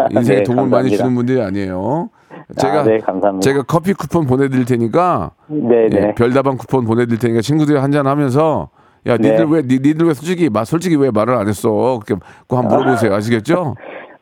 인생에 0.17 0.37
네, 0.39 0.43
도움을 0.43 0.63
많이 0.63 0.89
감사합니다. 0.89 0.97
주는 0.97 1.15
분들이 1.15 1.41
아니에요. 1.41 2.09
제가 2.57 2.79
아, 2.79 2.83
네. 2.83 2.99
제가 3.41 3.63
커피 3.63 3.93
쿠폰 3.93 4.25
보내드릴 4.25 4.65
테니까 4.65 5.31
네, 5.47 5.83
예, 5.83 5.87
네. 5.89 6.15
별다방 6.15 6.57
쿠폰 6.57 6.85
보내드릴 6.85 7.19
테니까 7.19 7.41
친구들이 7.41 7.77
한잔 7.77 8.07
하면서 8.07 8.69
야 9.05 9.13
니들 9.17 9.37
네. 9.37 9.45
왜 9.47 9.61
니, 9.61 9.75
니들 9.79 10.07
왜 10.07 10.13
솔직히 10.15 10.49
마 10.49 10.65
솔직히 10.65 10.95
왜 10.95 11.11
말을 11.11 11.35
안 11.35 11.47
했어? 11.47 11.99
그렇게 12.03 12.15
그거 12.47 12.57
한번 12.57 12.79
물어보세요. 12.79 13.13
아시겠죠? 13.13 13.75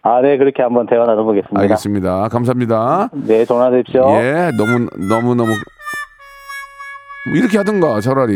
아, 0.04 0.22
네. 0.22 0.38
그렇게 0.38 0.62
한번 0.62 0.86
대화 0.88 1.06
나눠보겠습니다. 1.06 1.62
알겠습니다. 1.62 2.28
감사합니다. 2.28 3.10
네, 3.14 3.46
전화 3.46 3.70
되십시오. 3.72 4.02
예, 4.22 4.52
너무 4.58 4.88
너무 5.10 5.36
너무 5.36 5.52
뭐 7.28 7.36
이렇게 7.36 7.58
하든가 7.58 8.00
차라리 8.02 8.34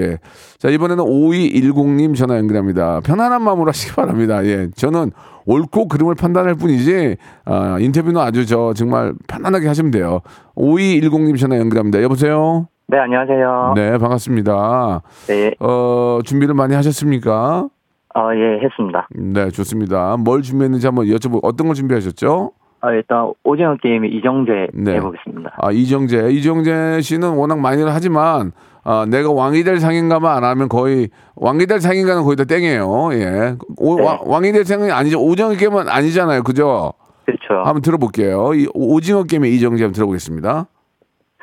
예. 0.00 0.18
자 0.58 0.68
이번에는 0.68 1.04
5210님 1.04 2.14
전화 2.16 2.36
연결합니다. 2.38 3.00
편안한 3.00 3.42
마음으로 3.42 3.68
하시기 3.68 3.94
바랍니다. 3.94 4.44
예, 4.44 4.68
저는 4.74 5.12
옳고 5.46 5.88
그름을 5.88 6.14
판단할 6.14 6.54
뿐이지 6.54 7.16
아, 7.44 7.76
인터뷰는 7.80 8.20
아주 8.20 8.46
저 8.46 8.72
정말 8.74 9.12
편안하게 9.28 9.66
하시면 9.68 9.90
돼요. 9.90 10.20
5210님 10.56 11.38
전화 11.38 11.58
연결합니다. 11.58 12.02
여보세요. 12.02 12.68
네, 12.88 12.98
안녕하세요. 12.98 13.74
네, 13.76 13.98
반갑습니다. 13.98 15.02
네. 15.28 15.54
어 15.60 16.18
준비를 16.24 16.54
많이 16.54 16.74
하셨습니까? 16.74 17.68
아, 18.14 18.34
예, 18.34 18.64
했습니다. 18.64 19.06
네, 19.14 19.50
좋습니다. 19.50 20.16
뭘 20.18 20.42
준비했는지 20.42 20.86
한번 20.86 21.06
여쭤보. 21.06 21.40
어떤 21.42 21.68
걸 21.68 21.74
준비하셨죠? 21.76 22.52
아, 22.82 22.92
일단 22.92 23.32
오징어 23.44 23.76
게임의 23.76 24.10
이정재 24.14 24.68
네. 24.72 24.94
해보겠습니다. 24.94 25.54
아 25.58 25.70
이정재 25.70 26.30
이정재 26.30 27.00
씨는 27.02 27.34
워낙 27.34 27.58
많이를 27.58 27.92
하지만 27.92 28.52
아 28.82 29.04
내가 29.08 29.30
왕이 29.32 29.64
될 29.64 29.78
상인가만 29.80 30.36
안 30.38 30.44
하면 30.44 30.68
거의 30.68 31.10
왕이 31.36 31.66
될 31.66 31.80
상인가는 31.80 32.22
거의 32.22 32.36
다 32.36 32.44
땡이에요. 32.44 33.10
예, 33.12 33.54
오, 33.76 33.96
네. 33.96 34.04
왕, 34.04 34.18
왕이 34.24 34.52
될 34.52 34.64
상인 34.64 34.90
아니죠. 34.90 35.20
오징어 35.20 35.50
게임은 35.50 35.88
아니잖아요. 35.88 36.42
그죠? 36.42 36.94
그렇죠. 37.26 37.62
한번 37.64 37.82
들어볼게요. 37.82 38.54
이 38.54 38.66
오징어 38.72 39.24
게임의 39.24 39.54
이정재 39.54 39.84
한번 39.84 39.94
들어보겠습니다. 39.94 40.66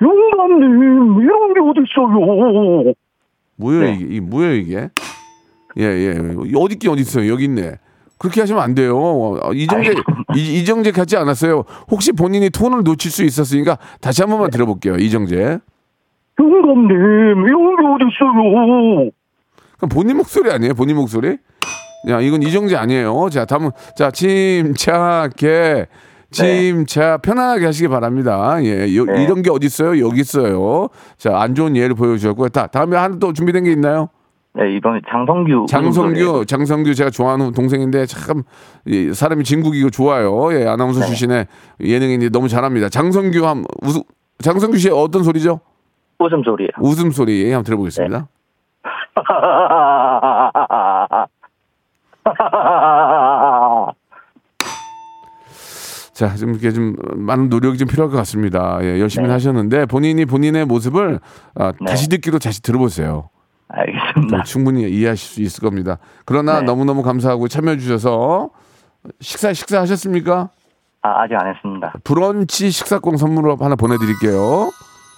영감님 0.01 1.21
이런 1.21 1.53
게 1.53 1.59
어딨어요? 1.59 2.93
뭐예요 3.57 3.81
네. 3.81 3.93
이게? 3.93 4.15
이 4.15 4.19
뭐예요 4.19 4.53
이게? 4.53 4.89
예 5.77 5.83
예. 5.83 6.09
어디 6.55 6.73
있긴 6.73 6.91
어디 6.91 7.01
있어요? 7.01 7.31
여기 7.31 7.45
있네. 7.45 7.77
그렇게 8.17 8.41
하시면 8.41 8.61
안 8.61 8.73
돼요. 8.75 8.97
어, 8.97 9.53
이정재 9.53 9.93
이, 10.35 10.59
이정재 10.59 10.91
같지 10.91 11.17
않았어요. 11.17 11.63
혹시 11.89 12.11
본인이 12.11 12.49
톤을 12.49 12.83
놓칠 12.83 13.11
수 13.11 13.23
있었으니까 13.23 13.77
다시 14.01 14.21
한 14.21 14.29
번만 14.29 14.49
들어볼게요. 14.49 14.95
이정재. 14.95 15.59
영감님 16.39 17.45
게 17.45 18.05
어딨어요? 18.05 19.09
본인 19.89 20.17
목소리 20.17 20.51
아니에요? 20.51 20.73
본인 20.73 20.95
목소리? 20.95 21.37
야, 22.09 22.21
이건 22.21 22.41
이정재 22.43 22.75
아니에요. 22.75 23.29
자, 23.31 23.45
다음, 23.45 23.69
자, 23.95 24.11
침착해. 24.11 25.87
침착, 26.29 27.21
편안하게 27.21 27.65
하시기 27.65 27.87
바랍니다. 27.87 28.57
예, 28.61 28.93
요- 28.95 29.05
네. 29.05 29.23
이런 29.23 29.41
게 29.41 29.49
어디 29.49 29.65
있어요? 29.67 30.05
여기 30.05 30.19
있어요. 30.21 30.89
자, 31.17 31.39
안 31.39 31.55
좋은 31.55 31.75
예를 31.75 31.95
보여주셨고요. 31.95 32.49
다, 32.49 32.67
다음에 32.67 32.97
하나 32.97 33.17
또 33.17 33.31
준비된 33.31 33.63
게 33.63 33.71
있나요? 33.71 34.09
네, 34.53 34.75
이번에 34.75 35.01
장성규. 35.09 35.65
장성규, 35.69 36.45
장성규 36.45 36.95
제가 36.95 37.09
좋아하는 37.11 37.51
동생인데 37.51 38.05
참이 38.07 39.13
사람이 39.13 39.43
진국이고 39.43 39.89
좋아요. 39.91 40.51
예, 40.53 40.65
아나운서 40.67 41.05
출신의 41.05 41.45
예능인데 41.79 42.29
너무 42.29 42.47
잘합니다. 42.47 42.89
장성규 42.89 43.45
한 43.45 43.63
우스, 43.83 44.01
장성규 44.39 44.77
씨의 44.77 44.93
어떤 44.95 45.23
소리죠? 45.23 45.59
웃음 46.19 46.41
소리예요. 46.43 46.69
웃음 46.79 47.11
소리 47.11 47.51
한번 47.51 47.63
들어보겠습니다. 47.65 48.27
자, 56.13 56.35
좀 56.35 56.49
이렇게 56.49 56.71
좀 56.71 56.95
많은 57.15 57.49
노력이 57.49 57.77
좀 57.77 57.87
필요할 57.87 58.09
것 58.09 58.17
같습니다. 58.17 58.79
예, 58.81 58.99
열심히 58.99 59.27
네. 59.27 59.33
하셨는데 59.33 59.85
본인이 59.85 60.25
본인의 60.25 60.65
모습을 60.65 61.19
아, 61.53 61.71
네. 61.79 61.85
다시 61.85 62.09
듣기로 62.09 62.39
다시 62.39 62.63
들어보세요. 62.63 63.29
알겠습니다. 63.69 64.37
뭐 64.37 64.43
충분히 64.43 64.89
이해하실 64.89 65.29
수 65.29 65.41
있을 65.41 65.61
겁니다. 65.61 65.97
그러나 66.25 66.59
네. 66.59 66.65
너무너무 66.65 67.03
감사하고 67.03 67.47
참여해 67.47 67.77
주셔서 67.77 68.49
식사 69.19 69.53
식사 69.53 69.81
하셨습니까? 69.81 70.49
아, 71.01 71.21
아직 71.21 71.35
안 71.35 71.47
했습니다. 71.53 71.93
브런치 72.03 72.69
식사권 72.71 73.17
선물로 73.17 73.57
하나 73.57 73.75
보내드릴게요. 73.75 74.71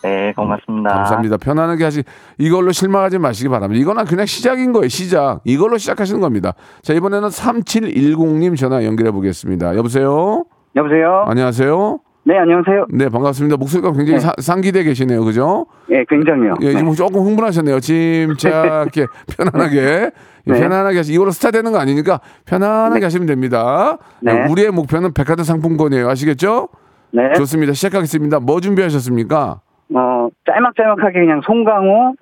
네, 0.04 0.34
고맙습니다. 0.34 0.90
감사합니다. 0.94 1.38
편안하게 1.38 1.84
하시. 1.84 2.04
이걸로 2.38 2.72
실망하지 2.72 3.18
마시기 3.20 3.50
바랍니다. 3.50 3.80
이거는 3.82 4.06
그냥 4.06 4.26
시작인 4.26 4.72
거예요. 4.72 4.88
시작. 4.88 5.42
이걸로 5.44 5.78
시작하시는 5.78 6.22
겁니다. 6.22 6.54
자 6.82 6.94
이번에는 6.94 7.28
3710님 7.30 8.58
전화 8.58 8.84
연결해 8.86 9.12
보겠습니다. 9.12 9.76
여보세요. 9.76 10.46
여보세요? 10.76 11.26
안녕하세요. 11.28 12.00
네, 12.23 12.38
안녕하세요. 12.38 12.88
네 12.91 13.10
반갑습니다. 13.10 13.58
목소리가 13.58 13.91
굉장히 13.91 14.13
네. 14.13 14.19
사- 14.19 14.34
상기돼 14.38 14.84
계시네요. 14.84 15.23
그죠? 15.23 15.65
예, 15.89 16.03
굉장히요. 16.08 16.55
예, 16.62 16.73
네. 16.73 16.77
지금 16.77 16.93
조금 16.93 17.21
흥분하셨네요. 17.21 17.79
침착하게 17.79 19.08
편안하게 19.38 19.77
예, 19.77 20.12
네. 20.45 20.60
편안하게 20.60 20.97
하시. 20.97 21.13
이걸로 21.13 21.32
스타 21.32 21.49
되는 21.51 21.71
거 21.71 21.79
아니니까 21.79 22.19
편안하게 22.45 23.03
하시면 23.05 23.25
됩니다. 23.25 23.97
네. 24.21 24.34
예, 24.34 24.51
우리의 24.51 24.71
목표는 24.71 25.13
백화점 25.13 25.43
상품권이에요. 25.43 26.08
아시겠죠? 26.10 26.69
네. 27.12 27.34
좋습니다. 27.38 27.73
시작하겠습니다. 27.73 28.39
뭐 28.41 28.60
준비하셨습니까? 28.60 29.62
어, 29.95 30.29
짤막짤막하게 30.45 31.19
그냥 31.21 31.41
송강호, 31.45 32.13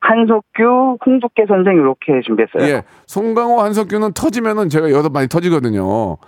한석규, 0.00 0.98
홍두깨 1.04 1.46
선생 1.48 1.74
이렇게 1.74 2.20
준비했어요. 2.24 2.62
예, 2.72 2.82
송강호 3.06 3.60
한석규는 3.62 4.12
터지면은 4.12 4.68
제가 4.68 4.90
여기서 4.92 5.08
많이 5.08 5.26
터지거든요. 5.26 6.18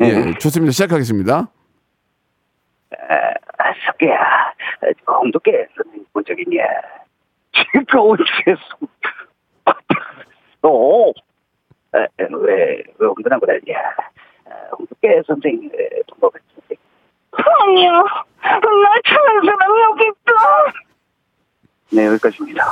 예, 0.00 0.12
네. 0.12 0.32
좋습니다. 0.38 0.70
시작하겠습니다. 0.72 1.48
석기야, 3.86 4.52
홍두깨 5.06 5.66
선생님 5.76 6.06
본적 6.12 6.38
있냐? 6.40 6.62
지금 7.52 7.84
언제서? 8.00 8.60
너, 10.62 11.12
에, 11.94 12.02
에, 12.20 12.26
왜, 12.30 12.82
왜 12.98 13.06
홍두란 13.06 13.40
거랬냐? 13.40 13.78
아, 14.46 14.50
홍두깨 14.78 15.22
선생님 15.26 15.70
동갑을 16.08 16.40
선생님. 16.54 16.84
아니야, 17.32 17.92
나 17.92 19.00
찾는 19.06 19.44
사람 19.44 19.80
여기 19.90 20.06
있다. 20.06 20.32
네, 21.92 22.06
여기까지입니다. 22.06 22.64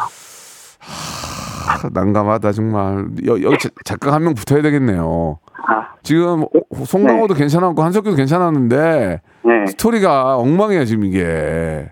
아, 1.67 1.89
난감하다 1.93 2.53
정말. 2.53 3.07
여, 3.27 3.41
여기 3.43 3.59
자- 3.59 3.69
작가 3.85 4.13
한 4.13 4.23
명 4.23 4.35
붙어야 4.35 4.63
되겠네요. 4.63 5.39
아, 5.67 5.95
지금 6.03 6.45
송강호도 6.85 7.35
괜찮았고 7.35 7.83
한석규도 7.83 8.17
괜찮았는데 8.17 9.21
네. 9.45 9.67
스토리가 9.67 10.37
엉망이야 10.37 10.85
지금 10.85 11.05
이게. 11.05 11.91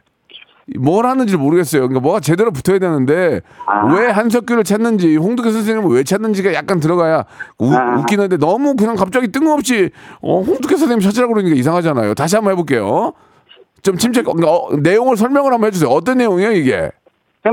뭘 0.79 1.07
하는지 1.07 1.37
모르겠어요. 1.37 1.83
그러니까 1.83 2.01
뭐가 2.01 2.21
제대로 2.21 2.51
붙어야 2.51 2.79
되는데 2.79 3.41
아. 3.67 3.95
왜 3.95 4.07
한석규를 4.07 4.65
찾는지 4.65 5.17
홍두깨 5.17 5.51
선생님은 5.51 5.91
왜 5.91 6.05
찾는지가 6.05 6.55
약간 6.55 6.81
들어가야 6.81 7.25
우, 7.59 7.75
아. 7.75 7.97
웃기는데 7.99 8.39
너무 8.39 8.75
그냥 8.77 8.97
갑자기 8.97 9.29
뜬금없이 9.29 9.91
어, 10.21 10.41
홍두깨 10.41 10.77
선생님 10.77 11.01
찾으라고 11.01 11.35
그러니까 11.35 11.57
이상하잖아요. 11.57 12.15
다시 12.15 12.37
한번 12.37 12.53
해볼게요. 12.53 13.13
좀 13.83 13.97
침착 13.97 14.29
어, 14.29 14.69
내용을 14.81 15.17
설명을 15.17 15.53
한번 15.53 15.67
해주세요. 15.69 15.91
어떤 15.91 16.19
내용이에요 16.19 16.53
이게? 16.53 16.91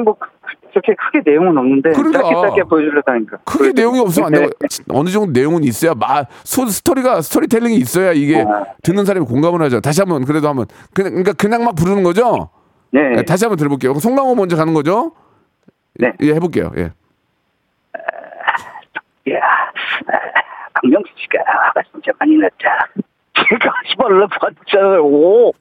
뭐 0.04 0.16
그렇게 0.72 0.96
크게 0.96 1.22
내용은 1.26 1.58
없는데 1.58 1.92
그러니까. 1.92 2.22
짧게 2.22 2.36
짧게 2.36 2.64
보여주려다니까. 2.64 3.38
크게 3.46 3.72
내용이 3.74 4.00
없으면 4.00 4.28
안 4.28 4.34
되고 4.34 4.50
어느 4.90 5.10
정도 5.10 5.32
내용은 5.32 5.64
있어야 5.64 5.94
마 5.94 6.24
소, 6.44 6.66
스토리가 6.66 7.22
스토리텔링이 7.22 7.76
있어야 7.78 8.12
이게 8.12 8.42
아. 8.42 8.66
듣는 8.84 9.06
사람이 9.06 9.26
공감을 9.26 9.62
하죠. 9.64 9.82
다시 9.82 10.02
한번 10.02 10.26
그래도 10.26 10.48
한번 10.48 10.66
그냥 10.94 11.12
그러니까 11.12 11.34
그냥 11.34 11.64
막 11.64 11.76
부르는 11.76 12.04
거죠. 12.04 12.50
네. 12.92 13.02
네, 13.10 13.24
다시 13.24 13.46
한번 13.46 13.58
들어볼게요. 13.58 13.94
송강호 13.96 14.36
먼저 14.36 14.56
가는 14.56 14.74
거죠. 14.74 15.12
네. 15.96 16.14
예, 16.22 16.34
해볼게요. 16.34 16.72
예. 16.78 16.92
야, 19.32 19.42
박명수 20.74 21.10
씨가 21.18 21.44
화가 21.46 21.84
진짜 21.92 22.12
많이 22.20 22.36
났다. 22.38 22.88
제가 23.36 23.72
시발을 23.90 24.28
봤잖아요. 24.28 25.52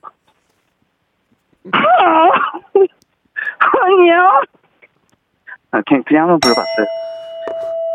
아니야. 3.84 4.40
아, 5.70 5.81
그냥, 5.87 6.02
그냥 6.07 6.22
한번 6.24 6.40
불러봤어요. 6.40 6.87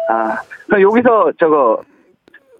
아, 0.09 0.41
그럼 0.67 0.81
여기서 0.81 1.31
저거, 1.39 1.81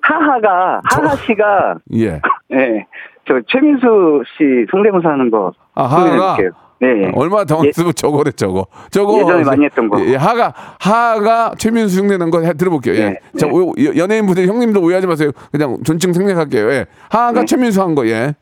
하하가, 0.02 0.82
하하 0.84 1.16
씨가, 1.18 1.76
예. 1.96 2.20
예, 2.52 2.86
저 3.28 3.40
최민수 3.48 4.24
씨 4.38 4.66
성대모사 4.72 5.10
하는 5.10 5.30
거. 5.32 5.52
아, 5.76 5.84
하하가. 5.84 6.38
네. 6.80 7.12
얼마나 7.16 7.46
당황했으면 7.46 7.94
저거래 7.96 8.32
저거. 8.32 8.66
저거 8.92 9.20
예전에 9.22 9.44
많이 9.46 9.64
했던 9.64 9.88
거. 9.88 10.02
예, 10.02 10.10
예, 10.12 10.16
하가 10.18 10.54
하가 10.82 11.54
최민수 11.58 12.02
흉내낸 12.02 12.30
거 12.30 12.42
해, 12.42 12.52
들어볼게요. 12.54 12.96
예. 12.96 13.10
네, 13.12 13.20
자, 13.40 13.46
네. 13.48 13.52
오- 13.54 13.72
여- 13.86 13.96
연예인 13.96 14.26
분들 14.26 14.48
형님들 14.48 14.84
오해하지 14.84 15.08
마세요. 15.08 15.32
그냥 15.52 15.78
존칭 15.86 16.12
생략할게요. 16.12 16.70
예. 16.72 16.86
하가 17.10 17.32
네. 17.42 17.46
최민수 17.46 17.82
한 17.82 17.96
거. 17.96 18.06
예. 18.08 18.34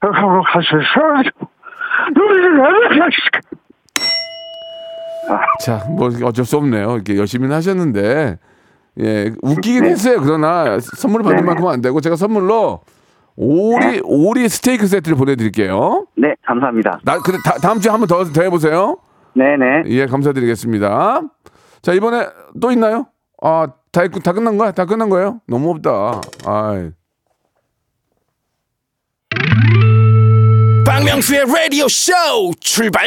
하고 0.00 0.42
가셔서 0.42 1.22
자, 5.60 5.84
뭐 5.88 6.10
어쩔 6.24 6.44
수 6.44 6.56
없네요. 6.56 6.94
이렇게 6.94 7.16
열심히는 7.16 7.54
하셨는데 7.56 8.38
예, 9.00 9.32
웃기긴 9.42 9.84
했어요. 9.84 10.20
그러나 10.22 10.78
선물 10.80 11.22
받은 11.22 11.36
네. 11.38 11.42
만큼은 11.42 11.72
안 11.72 11.80
되고 11.80 12.00
제가 12.00 12.16
선물로 12.16 12.80
오리 13.36 14.00
오리 14.04 14.48
스테이크 14.48 14.86
세트를 14.86 15.16
보내드릴게요. 15.16 16.06
네, 16.16 16.34
감사합니다. 16.44 17.00
나 17.04 17.18
근데 17.18 17.38
다, 17.44 17.54
다음 17.62 17.80
주에 17.80 17.90
한번 17.90 18.06
더 18.08 18.24
더 18.24 18.42
해보세요. 18.42 18.98
네 19.34 19.56
네. 19.56 19.82
예, 19.86 20.06
감사드리겠습니다. 20.06 21.22
자 21.82 21.92
이번에 21.92 22.26
또 22.60 22.70
있나요? 22.72 23.06
아, 23.42 23.68
다, 23.92 24.02
했- 24.02 24.22
다 24.22 24.32
끝난 24.32 24.58
거야? 24.58 24.72
다 24.72 24.84
끝난 24.84 25.08
거예요? 25.08 25.40
너무 25.48 25.70
없다. 25.70 26.20
아, 26.44 26.90
박명수의 30.84 31.44
라디오 31.46 31.86
쇼 31.88 32.12
출발 32.60 33.06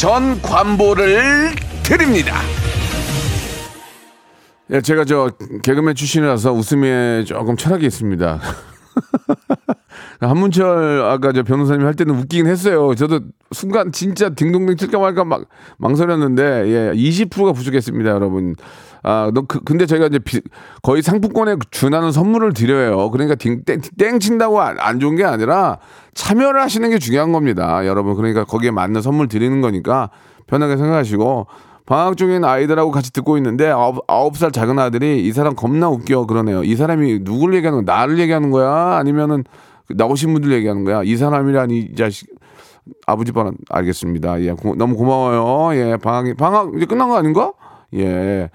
전 0.00 0.40
관보를 0.40 1.50
드립니다. 1.82 2.36
예, 4.70 4.80
제가 4.80 5.04
저 5.04 5.30
개그맨 5.62 5.94
출신이라서 5.94 6.54
웃음에 6.54 7.24
조금 7.24 7.54
철학이 7.54 7.84
있습니다. 7.84 8.40
한문철 10.20 11.02
아까 11.02 11.34
저 11.34 11.42
변호사님 11.42 11.84
할 11.86 11.92
때는 11.92 12.14
웃기긴 12.14 12.46
했어요. 12.46 12.94
저도 12.94 13.20
순간 13.52 13.92
진짜 13.92 14.30
딩동댕 14.30 14.78
칠까 14.78 14.98
말까 14.98 15.24
막 15.24 15.44
망설였는데 15.76 16.42
예, 16.42 16.92
20%가 16.94 17.52
부족했습니다, 17.52 18.08
여러분. 18.08 18.56
아, 19.02 19.30
너 19.32 19.42
그, 19.42 19.60
근데 19.64 19.86
저희가 19.86 20.06
이제 20.06 20.18
비- 20.18 20.42
거의 20.82 21.02
상품권에 21.02 21.56
준하는 21.70 22.12
선물을 22.12 22.52
드려요. 22.52 23.10
그러니까 23.10 23.34
딩, 23.34 23.62
땡, 23.64 23.80
땡 23.98 24.18
친다고 24.20 24.60
안, 24.60 24.78
안 24.78 25.00
좋은 25.00 25.16
게 25.16 25.24
아니라 25.24 25.78
참여를 26.14 26.60
하시는 26.60 26.88
게 26.90 26.98
중요한 26.98 27.32
겁니다, 27.32 27.86
여러분. 27.86 28.14
그러니까 28.14 28.44
거기에 28.44 28.70
맞는 28.70 29.00
선물 29.02 29.28
드리는 29.28 29.60
거니까 29.60 30.10
편하게 30.46 30.76
생각하시고 30.76 31.46
방학 31.86 32.16
중인 32.16 32.44
아이들하고 32.44 32.90
같이 32.90 33.12
듣고 33.12 33.36
있는데 33.38 33.68
아홉, 33.68 34.04
아홉 34.06 34.36
살 34.36 34.52
작은 34.52 34.78
아들이 34.78 35.26
이 35.26 35.32
사람 35.32 35.54
겁나 35.56 35.88
웃겨 35.88 36.26
그러네요. 36.26 36.62
이 36.62 36.76
사람이 36.76 37.24
누굴 37.24 37.54
얘기하는 37.54 37.84
거야? 37.84 37.96
나를 37.96 38.18
얘기하는 38.18 38.50
거야? 38.50 38.96
아니면은 38.96 39.44
나오신 39.88 40.32
분들 40.34 40.52
얘기하는 40.52 40.84
거야? 40.84 41.02
이 41.02 41.16
사람이라니 41.16 41.78
이 41.78 41.94
자식 41.96 42.28
아버지 43.06 43.32
반 43.32 43.52
알겠습니다. 43.70 44.40
예, 44.42 44.52
고- 44.52 44.74
너무 44.76 44.94
고마워요. 44.96 45.76
예, 45.76 45.96
방학이 45.96 46.34
방학 46.34 46.72
이제 46.76 46.86
끝난 46.86 47.08
거 47.08 47.16
아닌가? 47.16 47.52
예. 47.94 48.50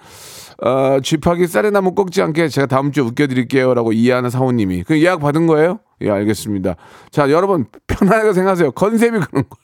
어, 0.62 1.00
쥐파기 1.02 1.48
쌀에 1.48 1.70
나무 1.70 1.94
꺾지 1.94 2.22
않게 2.22 2.48
제가 2.48 2.68
다음 2.68 2.92
주에 2.92 3.04
웃겨드릴게요 3.04 3.74
라고 3.74 3.92
이해하는 3.92 4.30
사모님이 4.30 4.84
그 4.84 5.02
예약 5.02 5.20
받은 5.20 5.48
거예요? 5.48 5.80
예, 6.02 6.10
알겠습니다. 6.10 6.76
자, 7.12 7.30
여러분 7.30 7.66
편하게 7.88 8.34
생각하세요. 8.34 8.72
컨셉이 8.72 9.20
그런 9.20 9.44
거. 9.50 9.58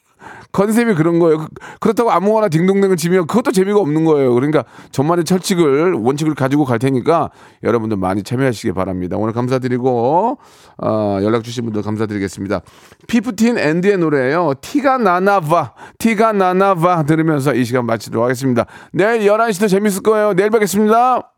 컨셉이 0.52 0.94
그런 0.94 1.18
거예요. 1.18 1.38
그- 1.38 1.46
그렇다고 1.80 2.10
아무거나 2.10 2.48
딩동댕을 2.48 2.96
치면 2.96 3.26
그것도 3.26 3.52
재미가 3.52 3.78
없는 3.80 4.04
거예요. 4.04 4.34
그러니까 4.34 4.64
저만의 4.90 5.24
철칙을 5.24 5.94
원칙을 5.94 6.34
가지고 6.34 6.64
갈 6.64 6.78
테니까 6.78 7.30
여러분들 7.62 7.96
많이 7.96 8.22
참여하시기 8.22 8.72
바랍니다. 8.72 9.16
오늘 9.16 9.32
감사드리고 9.32 10.38
어, 10.82 11.18
연락 11.22 11.42
주신 11.44 11.64
분들 11.64 11.82
감사드리겠습니다. 11.82 12.60
피프틴 13.08 13.58
앤드의 13.58 13.98
노래예요. 13.98 14.54
티가 14.60 14.98
나나봐, 14.98 15.72
티가 15.98 16.32
나나봐 16.32 17.04
들으면서 17.04 17.54
이 17.54 17.64
시간 17.64 17.86
마치도록 17.86 18.22
하겠습니다. 18.24 18.66
내일 18.92 19.22
11시도 19.26 19.68
재밌을 19.68 20.02
거예요. 20.02 20.34
내일 20.34 20.50
뵙겠습니다. 20.50 21.31